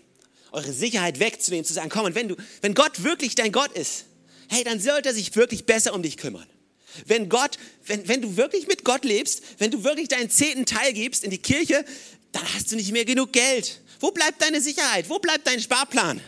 eure 0.51 0.73
Sicherheit 0.73 1.19
wegzunehmen, 1.19 1.63
zu 1.63 1.73
sagen, 1.73 1.89
komm, 1.89 2.05
und 2.05 2.15
wenn, 2.15 2.29
du, 2.29 2.37
wenn 2.61 2.73
Gott 2.73 3.03
wirklich 3.03 3.35
dein 3.35 3.51
Gott 3.51 3.71
ist, 3.73 4.05
hey, 4.49 4.63
dann 4.63 4.79
sollte 4.79 5.09
er 5.09 5.15
sich 5.15 5.35
wirklich 5.35 5.67
besser 5.67 5.93
um 5.93 6.01
dich 6.01 6.17
kümmern. 6.17 6.47
Wenn 7.05 7.29
Gott, 7.29 7.59
wenn, 7.85 8.07
wenn 8.07 8.23
du 8.23 8.37
wirklich 8.37 8.67
mit 8.67 8.83
Gott 8.83 9.05
lebst, 9.05 9.43
wenn 9.59 9.69
du 9.69 9.83
wirklich 9.83 10.07
deinen 10.07 10.31
zehnten 10.31 10.65
Teil 10.65 10.91
gibst 10.93 11.23
in 11.23 11.29
die 11.29 11.37
Kirche, 11.37 11.85
dann 12.31 12.51
hast 12.55 12.71
du 12.71 12.75
nicht 12.77 12.91
mehr 12.91 13.05
genug 13.05 13.31
Geld. 13.31 13.79
Wo 13.99 14.09
bleibt 14.09 14.41
deine 14.41 14.59
Sicherheit? 14.59 15.07
Wo 15.07 15.19
bleibt 15.19 15.45
dein 15.45 15.59
Sparplan? 15.59 16.19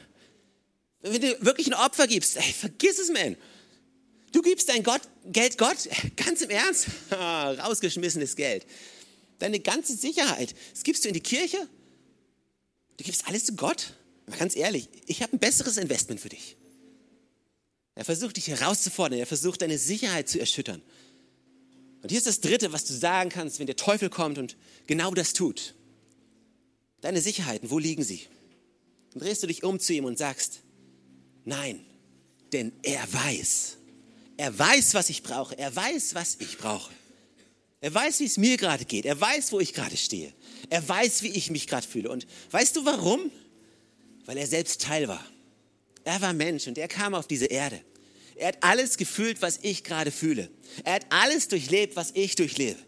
Wenn 1.03 1.21
du 1.21 1.45
wirklich 1.45 1.67
ein 1.67 1.73
Opfer 1.73 2.07
gibst, 2.07 2.37
ey, 2.37 2.53
vergiss 2.53 2.97
es, 2.97 3.11
man. 3.11 3.35
Du 4.31 4.41
gibst 4.41 4.69
dein 4.69 4.83
Gott, 4.83 5.01
Geld 5.25 5.57
Gott, 5.57 5.89
ganz 6.15 6.41
im 6.41 6.49
Ernst, 6.49 6.87
rausgeschmissenes 7.11 8.35
Geld. 8.35 8.65
Deine 9.37 9.59
ganze 9.59 9.95
Sicherheit, 9.95 10.55
das 10.71 10.83
gibst 10.83 11.03
du 11.03 11.09
in 11.09 11.13
die 11.13 11.19
Kirche, 11.19 11.57
du 12.97 13.03
gibst 13.03 13.27
alles 13.27 13.45
zu 13.45 13.55
Gott. 13.55 13.93
Mal 14.27 14.37
ganz 14.37 14.55
ehrlich, 14.55 14.87
ich 15.05 15.21
habe 15.21 15.35
ein 15.35 15.39
besseres 15.39 15.77
Investment 15.77 16.21
für 16.21 16.29
dich. 16.29 16.55
Er 17.95 18.05
versucht 18.05 18.37
dich 18.37 18.47
herauszufordern, 18.47 19.19
er 19.19 19.27
versucht 19.27 19.61
deine 19.61 19.77
Sicherheit 19.77 20.29
zu 20.29 20.39
erschüttern. 20.39 20.81
Und 22.01 22.09
hier 22.09 22.17
ist 22.17 22.27
das 22.27 22.39
Dritte, 22.39 22.71
was 22.71 22.85
du 22.85 22.93
sagen 22.93 23.29
kannst, 23.29 23.59
wenn 23.59 23.67
der 23.67 23.75
Teufel 23.75 24.09
kommt 24.09 24.37
und 24.37 24.55
genau 24.87 25.13
das 25.13 25.33
tut. 25.33 25.75
Deine 27.01 27.21
Sicherheiten, 27.21 27.69
wo 27.69 27.77
liegen 27.77 28.03
sie? 28.03 28.21
Dann 29.11 29.21
drehst 29.21 29.43
du 29.43 29.47
dich 29.47 29.63
um 29.63 29.79
zu 29.79 29.93
ihm 29.93 30.05
und 30.05 30.17
sagst, 30.17 30.62
nein, 31.45 31.86
denn 32.51 32.71
er 32.84 33.12
weiß. 33.12 33.77
Er 34.38 34.58
weiß, 34.58 34.93
was 34.93 35.10
ich 35.10 35.23
brauche. 35.23 35.58
Er 35.58 35.75
weiß, 35.75 36.15
was 36.15 36.38
ich 36.39 36.58
brauche. 36.58 36.91
Er 37.82 37.93
weiß, 37.93 38.21
wie 38.21 38.25
es 38.25 38.38
mir 38.38 38.58
gerade 38.58 38.86
geht. 38.86 39.06
Er 39.06 39.19
weiß, 39.19 39.51
wo 39.51 39.60
ich 39.60 39.73
gerade 39.73 39.97
stehe. 39.97 40.34
Er 40.69 40.88
weiß, 40.88 41.21
wie 41.23 41.29
ich 41.29 41.51
mich 41.51 41.67
gerade 41.67 41.86
fühle. 41.86 42.10
Und 42.10 42.25
weißt 42.51 42.75
du 42.75 42.86
warum? 42.86 43.32
Weil 44.25 44.38
er 44.38 44.47
selbst 44.47 44.82
Teil 44.82 45.08
war. 45.08 45.25
Er 46.03 46.21
war 46.21 46.34
Mensch 46.34 46.67
und 46.67 46.77
er 46.77 46.88
kam 46.88 47.13
auf 47.13 47.27
diese 47.27 47.45
Erde. 47.45 47.82
Er 48.36 48.47
hat 48.47 48.58
alles 48.63 48.97
gefühlt, 48.97 49.41
was 49.41 49.60
ich 49.62 49.84
gerade 49.84 50.12
fühle. 50.12 50.49
Er 50.84 50.93
hat 50.93 51.06
alles 51.10 51.47
durchlebt, 51.47 51.95
was 51.95 52.12
ich 52.15 52.36
durchlebe. 52.36 52.79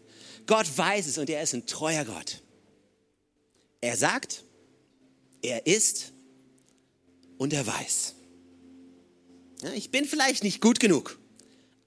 Gott 0.46 0.66
weiß 0.76 1.06
es 1.06 1.18
und 1.18 1.30
er 1.30 1.42
ist 1.42 1.54
ein 1.54 1.66
treuer 1.66 2.04
Gott. 2.04 2.42
Er 3.80 3.96
sagt, 3.96 4.44
er 5.42 5.66
ist 5.66 6.12
und 7.38 7.52
er 7.52 7.66
weiß. 7.66 8.15
Ja, 9.66 9.72
ich 9.72 9.90
bin 9.90 10.04
vielleicht 10.04 10.44
nicht 10.44 10.60
gut 10.60 10.78
genug, 10.78 11.18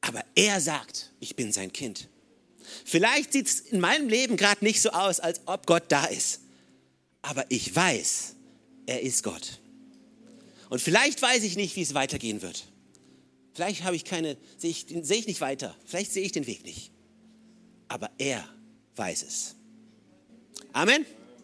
aber 0.02 0.22
er 0.36 0.60
sagt, 0.60 1.14
ich 1.22 1.38
bin 1.38 1.54
sein 1.54 1.72
Kind. 1.72 2.10
Vielleicht 2.84 3.32
sieht 3.32 3.48
es 3.48 3.60
in 3.62 3.80
meinem 3.80 4.10
Leben 4.10 4.36
gerade 4.36 4.66
nicht 4.66 4.82
so 4.82 4.90
aus, 4.90 5.22
als 5.22 5.40
ob 5.46 5.66
Gott 5.66 5.84
da 5.88 6.04
ist. 6.06 6.42
Aber 7.22 7.46
ich 7.48 7.74
weiß, 7.74 8.36
er 8.86 9.02
ist 9.02 9.24
Gott. 9.24 9.62
Und 10.70 10.82
vielleicht 10.82 11.22
weiß 11.22 11.44
ich 11.44 11.56
nicht, 11.56 11.78
wie 11.78 11.82
es 11.82 11.94
weitergehen 11.94 12.42
wird. 12.42 12.66
Vielleicht 13.54 13.86
habe 13.86 13.96
ich 13.96 14.04
keine, 14.04 14.36
sehe 14.58 14.72
ich, 14.72 14.86
sehe 15.02 15.18
ich 15.18 15.28
nicht 15.28 15.40
weiter. 15.40 15.74
Vielleicht 15.86 16.12
sehe 16.12 16.24
ich 16.24 16.34
den 16.34 16.48
Weg 16.48 16.66
nicht. 16.66 16.92
Aber 17.88 18.12
er 18.18 18.48
weiß 18.98 19.24
es. 19.24 19.56
Amen. 20.74 21.06